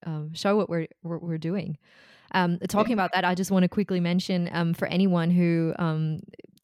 um, 0.06 0.34
show 0.34 0.56
what 0.56 0.70
we're 0.70 0.88
what 1.02 1.22
we're 1.22 1.38
doing. 1.38 1.78
Um, 2.34 2.60
talking 2.70 2.94
about 2.94 3.12
that, 3.14 3.26
I 3.26 3.36
just 3.36 3.52
want 3.52 3.64
to 3.64 3.70
quickly 3.70 4.00
mention 4.00 4.50
um, 4.54 4.74
for 4.74 4.88
anyone 4.88 5.32
who 5.32 5.74
um, 5.78 6.22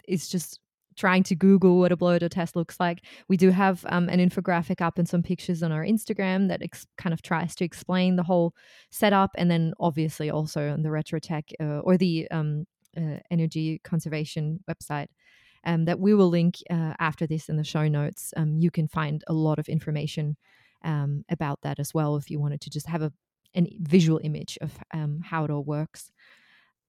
is 0.08 0.30
just 0.30 0.60
trying 0.98 1.24
to 1.24 1.36
Google 1.36 1.78
what 1.78 1.92
a 1.92 1.98
blower 1.98 2.20
door 2.20 2.30
test 2.30 2.56
looks 2.56 2.80
like, 2.80 3.04
we 3.28 3.38
do 3.38 3.52
have 3.52 3.86
um, 3.90 4.10
an 4.10 4.20
infographic 4.20 4.82
up 4.82 4.98
and 4.98 5.08
some 5.08 5.22
pictures 5.22 5.62
on 5.62 5.72
our 5.72 5.86
Instagram 5.86 6.48
that 6.48 6.62
ex- 6.64 6.88
kind 6.98 7.14
of 7.14 7.22
tries 7.22 7.56
to 7.56 7.64
explain 7.64 8.16
the 8.16 8.24
whole 8.24 8.54
setup, 8.92 9.32
and 9.38 9.50
then 9.50 9.74
obviously 9.80 10.30
also 10.30 10.72
on 10.72 10.82
the 10.82 10.90
Retrotec 10.90 11.52
uh, 11.62 11.80
or 11.80 11.98
the 11.98 12.28
um, 12.32 12.66
uh, 12.98 13.18
energy 13.30 13.80
conservation 13.84 14.60
website. 14.70 15.08
Um, 15.66 15.86
that 15.86 16.00
we 16.00 16.14
will 16.14 16.30
link 16.30 16.56
uh, 16.70 16.94
after 17.00 17.28
this 17.28 17.50
in 17.50 17.58
the 17.58 17.64
show 17.64 17.88
notes. 17.88 18.34
Um, 18.38 18.58
you 18.58 18.72
can 18.72 18.88
find 18.88 19.24
a 19.28 19.34
lot 19.34 19.60
of 19.60 19.68
information 19.68 20.38
um, 20.84 21.26
about 21.30 21.60
that 21.64 21.80
as 21.80 21.94
well 21.94 22.16
if 22.16 22.30
you 22.30 22.40
wanted 22.40 22.62
to 22.62 22.70
just 22.70 22.88
have 22.88 23.02
a 23.02 23.12
an 23.56 23.68
visual 23.80 24.20
image 24.24 24.58
of 24.62 24.78
um, 24.94 25.22
how 25.24 25.44
it 25.44 25.52
all 25.52 25.64
works. 25.64 26.12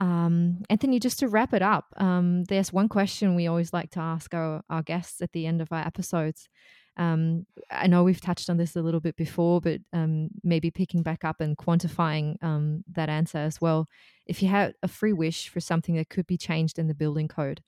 Um, 0.00 0.62
Anthony, 0.70 1.00
just 1.00 1.18
to 1.20 1.28
wrap 1.28 1.52
it 1.54 1.62
up, 1.62 1.86
um, 1.96 2.44
there's 2.44 2.72
one 2.72 2.88
question 2.88 3.34
we 3.34 3.48
always 3.48 3.72
like 3.72 3.90
to 3.92 4.00
ask 4.00 4.32
our, 4.34 4.62
our 4.70 4.82
guests 4.82 5.20
at 5.20 5.32
the 5.32 5.46
end 5.46 5.60
of 5.60 5.72
our 5.72 5.80
episodes. 5.80 6.48
Um, 6.96 7.46
I 7.70 7.86
know 7.86 8.02
we've 8.02 8.20
touched 8.20 8.50
on 8.50 8.56
this 8.56 8.76
a 8.76 8.82
little 8.82 9.00
bit 9.00 9.16
before, 9.16 9.60
but 9.60 9.80
um, 9.92 10.28
maybe 10.42 10.70
picking 10.70 11.02
back 11.02 11.24
up 11.24 11.40
and 11.40 11.56
quantifying 11.56 12.42
um, 12.42 12.84
that 12.92 13.08
answer 13.08 13.38
as 13.38 13.60
well. 13.60 13.88
If 14.26 14.42
you 14.42 14.48
had 14.48 14.74
a 14.82 14.88
free 14.88 15.12
wish 15.12 15.48
for 15.48 15.60
something 15.60 15.96
that 15.96 16.10
could 16.10 16.26
be 16.26 16.36
changed 16.36 16.78
in 16.78 16.88
the 16.88 16.94
building 16.94 17.28
code, 17.28 17.62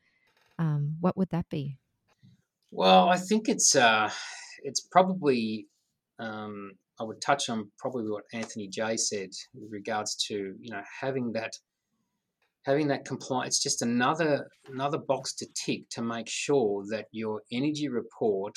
um, 0.60 0.96
what 1.00 1.16
would 1.16 1.30
that 1.30 1.48
be? 1.48 1.78
Well, 2.70 3.08
I 3.08 3.16
think 3.16 3.48
it's 3.48 3.74
uh, 3.74 4.10
it's 4.62 4.80
probably 4.92 5.66
um, 6.20 6.72
I 7.00 7.04
would 7.04 7.20
touch 7.22 7.48
on 7.48 7.70
probably 7.78 8.10
what 8.10 8.24
Anthony 8.32 8.68
Jay 8.68 8.96
said 8.96 9.30
with 9.54 9.72
regards 9.72 10.14
to 10.28 10.34
you 10.34 10.70
know 10.70 10.82
having 11.00 11.32
that 11.32 11.52
having 12.66 12.88
that 12.88 13.06
compliance. 13.06 13.56
It's 13.56 13.62
just 13.62 13.82
another 13.82 14.48
another 14.70 14.98
box 14.98 15.34
to 15.36 15.46
tick 15.54 15.88
to 15.92 16.02
make 16.02 16.28
sure 16.28 16.84
that 16.90 17.06
your 17.10 17.40
energy 17.50 17.88
report, 17.88 18.54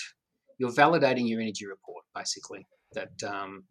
you're 0.60 0.74
validating 0.74 1.28
your 1.28 1.40
energy 1.40 1.66
report 1.66 2.04
basically. 2.14 2.68
That 2.94 3.24
um, 3.26 3.64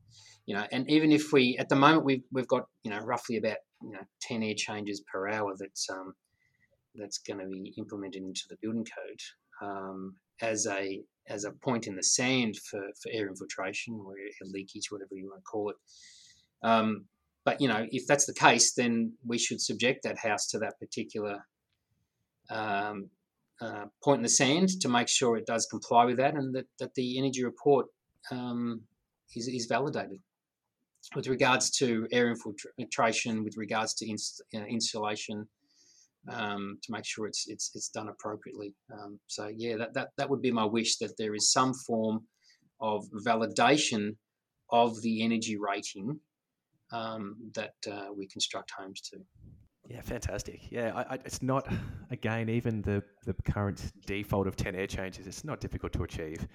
you 0.46 0.56
know, 0.56 0.64
and 0.72 0.90
even 0.90 1.12
if 1.12 1.32
we 1.32 1.58
at 1.58 1.68
the 1.68 1.76
moment 1.76 2.06
we've 2.06 2.24
we've 2.32 2.48
got 2.48 2.64
you 2.82 2.90
know 2.90 3.00
roughly 3.00 3.36
about 3.36 3.58
you 3.82 3.92
know 3.92 4.04
ten 4.22 4.42
air 4.42 4.54
changes 4.56 5.02
per 5.12 5.28
hour 5.28 5.54
that's 5.58 5.88
um, 5.90 6.14
that's 6.94 7.18
going 7.18 7.40
to 7.40 7.46
be 7.46 7.74
implemented 7.78 8.22
into 8.22 8.42
the 8.48 8.56
building 8.62 8.84
code 8.84 9.68
um, 9.68 10.16
as 10.40 10.66
a 10.66 11.00
as 11.28 11.44
a 11.44 11.52
point 11.52 11.86
in 11.86 11.94
the 11.94 12.02
sand 12.02 12.56
for, 12.56 12.80
for 13.00 13.10
air 13.12 13.28
infiltration 13.28 13.94
or 14.04 14.14
air 14.18 14.48
leakage, 14.52 14.90
whatever 14.90 15.14
you 15.14 15.28
want 15.28 15.40
to 15.40 15.44
call 15.44 15.70
it. 15.70 15.76
Um, 16.64 17.04
but 17.44 17.60
you 17.60 17.68
know, 17.68 17.86
if 17.90 18.06
that's 18.06 18.26
the 18.26 18.34
case, 18.34 18.74
then 18.74 19.12
we 19.24 19.38
should 19.38 19.60
subject 19.60 20.02
that 20.02 20.18
house 20.18 20.48
to 20.48 20.58
that 20.58 20.78
particular 20.80 21.46
um, 22.50 23.08
uh, 23.60 23.84
point 24.02 24.18
in 24.18 24.22
the 24.22 24.28
sand 24.28 24.68
to 24.80 24.88
make 24.88 25.08
sure 25.08 25.36
it 25.36 25.46
does 25.46 25.66
comply 25.66 26.04
with 26.04 26.16
that, 26.16 26.34
and 26.34 26.54
that, 26.54 26.66
that 26.78 26.94
the 26.94 27.18
energy 27.18 27.44
report 27.44 27.86
um, 28.30 28.82
is, 29.36 29.48
is 29.48 29.66
validated. 29.66 30.18
With 31.16 31.26
regards 31.26 31.70
to 31.78 32.06
air 32.12 32.28
infiltration, 32.30 33.44
with 33.44 33.56
regards 33.56 33.94
to 33.94 34.08
ins- 34.08 34.40
uh, 34.54 34.64
insulation, 34.64 35.48
um, 36.28 36.78
to 36.82 36.92
make 36.92 37.04
sure 37.04 37.26
it's 37.26 37.46
it's 37.48 37.70
it's 37.74 37.88
done 37.88 38.08
appropriately. 38.08 38.74
Um, 38.92 39.18
so 39.26 39.50
yeah, 39.54 39.76
that, 39.76 39.94
that 39.94 40.08
that 40.16 40.30
would 40.30 40.42
be 40.42 40.52
my 40.52 40.64
wish 40.64 40.98
that 40.98 41.16
there 41.18 41.34
is 41.34 41.52
some 41.52 41.74
form 41.74 42.26
of 42.80 43.04
validation 43.26 44.16
of 44.70 45.00
the 45.02 45.22
energy 45.22 45.56
rating 45.56 46.18
um, 46.92 47.36
that 47.54 47.74
uh, 47.90 48.08
we 48.16 48.26
construct 48.26 48.72
homes 48.76 49.00
to. 49.00 49.18
Yeah, 49.88 50.00
fantastic. 50.00 50.70
Yeah, 50.70 50.92
I, 50.94 51.14
I, 51.14 51.18
it's 51.24 51.42
not 51.42 51.66
again 52.10 52.48
even 52.48 52.82
the 52.82 53.02
the 53.24 53.34
current 53.44 53.92
default 54.06 54.46
of 54.46 54.56
ten 54.56 54.74
air 54.74 54.86
changes. 54.86 55.26
It's 55.26 55.44
not 55.44 55.60
difficult 55.60 55.92
to 55.94 56.04
achieve. 56.04 56.46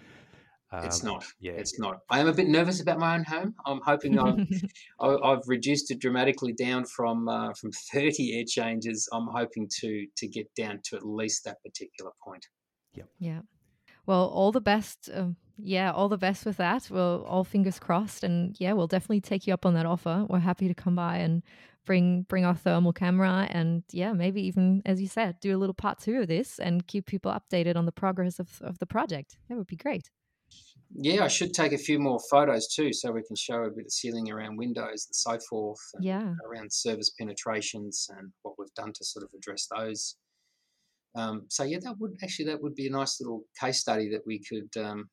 Um, 0.71 0.83
it's 0.83 1.01
not. 1.01 1.23
Yeah, 1.39 1.53
it's 1.53 1.79
not. 1.79 1.99
I 2.09 2.19
am 2.19 2.27
a 2.27 2.33
bit 2.33 2.47
nervous 2.47 2.81
about 2.81 2.99
my 2.99 3.15
own 3.15 3.23
home. 3.23 3.55
I'm 3.65 3.79
hoping 3.85 4.19
I've, 4.19 4.47
I've 4.99 5.47
reduced 5.47 5.91
it 5.91 5.99
dramatically 5.99 6.53
down 6.53 6.85
from 6.85 7.29
uh, 7.29 7.53
from 7.53 7.71
30 7.71 8.37
air 8.37 8.43
changes. 8.45 9.07
I'm 9.13 9.27
hoping 9.27 9.69
to 9.79 10.05
to 10.17 10.27
get 10.27 10.53
down 10.55 10.81
to 10.85 10.97
at 10.97 11.05
least 11.05 11.45
that 11.45 11.57
particular 11.63 12.11
point. 12.21 12.45
Yep. 12.95 13.07
Yeah. 13.19 13.41
Well, 14.05 14.25
all 14.25 14.51
the 14.51 14.61
best. 14.61 15.09
Um, 15.13 15.37
yeah, 15.57 15.91
all 15.91 16.09
the 16.09 16.17
best 16.17 16.45
with 16.45 16.57
that. 16.57 16.89
Well, 16.91 17.23
all 17.27 17.43
fingers 17.43 17.79
crossed, 17.79 18.23
and 18.23 18.55
yeah, 18.59 18.73
we'll 18.73 18.87
definitely 18.87 19.21
take 19.21 19.47
you 19.47 19.53
up 19.53 19.65
on 19.65 19.73
that 19.73 19.85
offer. 19.85 20.25
We're 20.29 20.39
happy 20.39 20.67
to 20.67 20.73
come 20.73 20.95
by 20.95 21.17
and 21.17 21.43
bring 21.85 22.23
bring 22.23 22.45
our 22.45 22.55
thermal 22.55 22.93
camera, 22.93 23.47
and 23.49 23.83
yeah, 23.91 24.11
maybe 24.11 24.45
even 24.45 24.81
as 24.85 25.01
you 25.01 25.07
said, 25.07 25.39
do 25.39 25.55
a 25.55 25.57
little 25.57 25.73
part 25.73 25.99
two 25.99 26.21
of 26.21 26.27
this 26.27 26.59
and 26.59 26.85
keep 26.85 27.05
people 27.05 27.31
updated 27.31 27.77
on 27.77 27.85
the 27.85 27.91
progress 27.91 28.37
of 28.37 28.61
of 28.61 28.79
the 28.79 28.85
project. 28.85 29.37
That 29.47 29.57
would 29.57 29.67
be 29.67 29.77
great. 29.77 30.11
Yeah, 30.95 31.23
I 31.23 31.27
should 31.27 31.53
take 31.53 31.73
a 31.73 31.77
few 31.77 31.99
more 31.99 32.19
photos 32.29 32.67
too, 32.67 32.93
so 32.93 33.11
we 33.11 33.23
can 33.23 33.35
show 33.35 33.63
a 33.63 33.69
bit 33.69 33.85
of 33.85 33.91
sealing 33.91 34.31
around 34.31 34.57
windows 34.57 35.07
and 35.07 35.15
so 35.15 35.37
forth. 35.49 35.79
And 35.93 36.03
yeah. 36.03 36.33
Around 36.45 36.71
service 36.71 37.11
penetrations 37.19 38.09
and 38.17 38.31
what 38.41 38.55
we've 38.57 38.73
done 38.73 38.93
to 38.93 39.05
sort 39.05 39.23
of 39.23 39.29
address 39.35 39.67
those. 39.75 40.15
Um, 41.15 41.45
so 41.49 41.63
yeah, 41.63 41.79
that 41.83 41.95
would 41.99 42.17
actually 42.23 42.45
that 42.45 42.61
would 42.61 42.75
be 42.75 42.87
a 42.87 42.91
nice 42.91 43.19
little 43.19 43.43
case 43.59 43.79
study 43.79 44.09
that 44.09 44.21
we 44.25 44.39
could 44.39 44.69
um, 44.79 45.09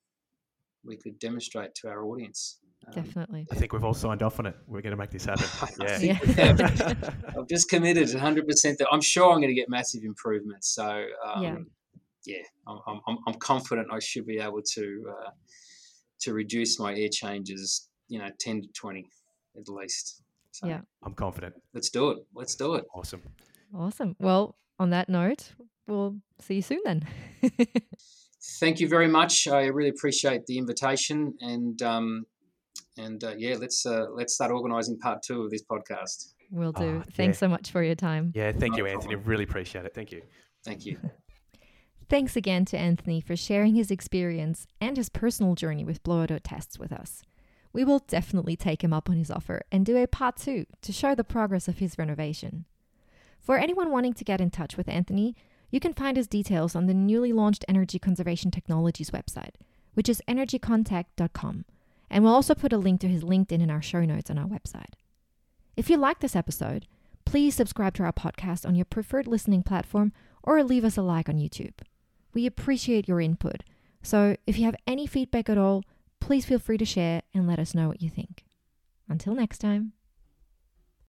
we 0.85 0.97
could 0.97 1.19
demonstrate 1.19 1.75
to 1.77 1.89
our 1.89 2.05
audience. 2.05 2.59
Um, 2.87 2.93
Definitely. 3.03 3.47
I 3.51 3.55
think 3.55 3.73
we've 3.73 3.85
all 3.85 3.95
signed 3.95 4.23
off 4.23 4.39
on 4.39 4.47
it. 4.47 4.57
We're 4.67 4.83
going 4.83 4.91
to 4.91 4.97
make 4.97 5.11
this 5.11 5.25
happen. 5.25 5.47
Yeah. 5.81 6.19
yeah. 6.23 6.93
I've 7.29 7.49
just 7.49 7.71
committed 7.71 8.09
100% 8.09 8.77
that 8.79 8.87
I'm 8.93 9.01
sure 9.01 9.33
I'm 9.33 9.39
going 9.39 9.49
to 9.49 9.55
get 9.55 9.71
massive 9.71 10.03
improvements. 10.05 10.75
So, 10.75 11.07
um, 11.25 11.43
yeah, 11.43 11.57
yeah 12.27 12.43
I'm, 12.67 13.01
I'm, 13.07 13.19
I'm, 13.27 13.35
confident 13.35 13.89
I 13.91 14.01
should 14.01 14.27
be 14.27 14.39
able 14.39 14.61
to 14.75 15.05
uh, 15.09 15.31
to 16.25 16.35
reduce 16.35 16.79
my 16.79 16.95
air 16.95 17.09
changes, 17.11 17.89
you 18.09 18.19
know, 18.19 18.29
10 18.41 18.63
to 18.63 18.69
20 18.75 19.07
at 19.57 19.69
least. 19.69 20.23
So 20.51 20.67
yeah. 20.69 20.81
I'm 21.03 21.15
confident. 21.15 21.55
Let's 21.73 21.91
do 21.91 22.11
it. 22.11 22.19
Let's 22.35 22.55
do 22.55 22.75
it. 22.75 22.85
Awesome. 22.95 23.23
Awesome. 23.75 24.17
Well, 24.19 24.57
on 24.79 24.91
that 24.91 25.09
note, 25.09 25.53
we'll 25.87 26.17
see 26.41 26.57
you 26.57 26.63
soon 26.63 26.81
then. 26.85 27.07
Thank 28.61 28.79
you 28.81 28.89
very 28.89 29.09
much. 29.09 29.49
I 29.49 29.67
really 29.67 29.89
appreciate 29.89 30.47
the 30.47 30.59
invitation 30.59 31.35
and 31.41 31.81
um, 31.83 32.27
and 32.97 33.23
uh, 33.25 33.35
yeah, 33.37 33.57
let's 33.59 33.85
uh, 33.87 34.07
let's 34.15 34.35
start 34.35 34.53
organising 34.53 34.99
part 34.99 35.23
two 35.23 35.43
of 35.43 35.51
this 35.51 35.63
podcast. 35.65 36.35
We'll 36.51 36.73
do. 36.73 37.03
Oh, 37.05 37.11
Thanks 37.15 37.37
yeah. 37.37 37.41
so 37.41 37.49
much 37.49 37.71
for 37.71 37.83
your 37.83 37.97
time. 37.97 38.33
Yeah, 38.35 38.53
thank 38.53 38.73
no 38.73 38.79
you, 38.79 38.85
problem. 38.85 39.13
Anthony. 39.13 39.15
Really 39.17 39.45
appreciate 39.45 39.87
it. 39.87 39.95
Thank 39.95 40.13
you. 40.13 40.23
Thank 40.65 40.87
you. 40.87 40.99
Thanks 42.09 42.37
again 42.37 42.65
to 42.67 42.79
Anthony 42.79 43.21
for 43.21 43.35
sharing 43.35 43.75
his 43.75 43.91
experience 43.91 44.67
and 44.81 44.97
his 44.97 45.09
personal 45.09 45.55
journey 45.55 45.85
with 45.85 46.03
blower 46.03 46.27
door 46.27 46.39
tests 46.39 46.79
with 46.79 46.93
us. 46.93 47.23
We 47.73 47.83
will 47.85 48.01
definitely 48.01 48.57
take 48.57 48.85
him 48.85 48.93
up 48.93 49.09
on 49.09 49.17
his 49.17 49.31
offer 49.31 49.63
and 49.73 49.87
do 49.87 49.97
a 49.97 50.07
part 50.07 50.37
two 50.37 50.67
to 50.83 50.93
show 50.93 51.15
the 51.15 51.25
progress 51.25 51.67
of 51.67 51.79
his 51.79 51.99
renovation. 51.99 52.67
For 53.41 53.59
anyone 53.59 53.91
wanting 53.91 54.13
to 54.15 54.25
get 54.25 54.41
in 54.41 54.51
touch 54.51 54.77
with 54.77 54.89
Anthony, 54.89 55.35
you 55.71 55.81
can 55.81 55.95
find 55.95 56.17
his 56.17 56.29
details 56.29 56.77
on 56.77 56.87
the 56.87 56.95
newly 56.95 57.33
launched 57.33 57.65
Energy 57.69 57.99
Conservation 57.99 58.51
Technologies 58.51 59.11
website, 59.11 59.55
which 59.95 60.09
is 60.09 60.23
energycontact.com, 60.29 61.65
and 62.11 62.23
we'll 62.23 62.35
also 62.35 62.55
put 62.55 62.73
a 62.73 62.79
link 62.79 63.01
to 63.01 63.09
his 63.09 63.25
LinkedIn 63.25 63.61
in 63.61 63.71
our 63.71 63.83
show 63.83 64.05
notes 64.05 64.31
on 64.31 64.39
our 64.39 64.47
website. 64.47 64.93
If 65.77 65.91
you 65.91 65.97
like 65.97 66.21
this 66.21 66.37
episode, 66.37 66.87
please 67.25 67.55
subscribe 67.55 67.95
to 67.95 68.05
our 68.05 68.13
podcast 68.13 68.65
on 68.65 68.77
your 68.77 68.85
preferred 68.85 69.27
listening 69.27 69.63
platform 69.63 70.13
or 70.43 70.63
leave 70.63 70.85
us 70.85 70.97
a 70.97 71.03
like 71.03 71.29
on 71.29 71.37
YouTube. 71.37 71.73
We 72.35 72.47
appreciate 72.47 73.09
your 73.09 73.21
input. 73.21 73.63
So 74.03 74.37
if 74.47 74.59
you 74.59 74.65
have 74.67 74.77
any 74.87 75.07
feedback 75.07 75.49
at 75.49 75.57
all, 75.57 75.83
please 76.21 76.45
feel 76.45 76.59
free 76.59 76.79
to 76.79 76.85
share 76.85 77.23
and 77.33 77.47
let 77.47 77.59
us 77.59 77.75
know 77.75 77.89
what 77.89 78.03
you 78.03 78.11
think. 78.11 78.45
Until 79.09 79.35
next 79.35 79.59
time. 79.59 79.93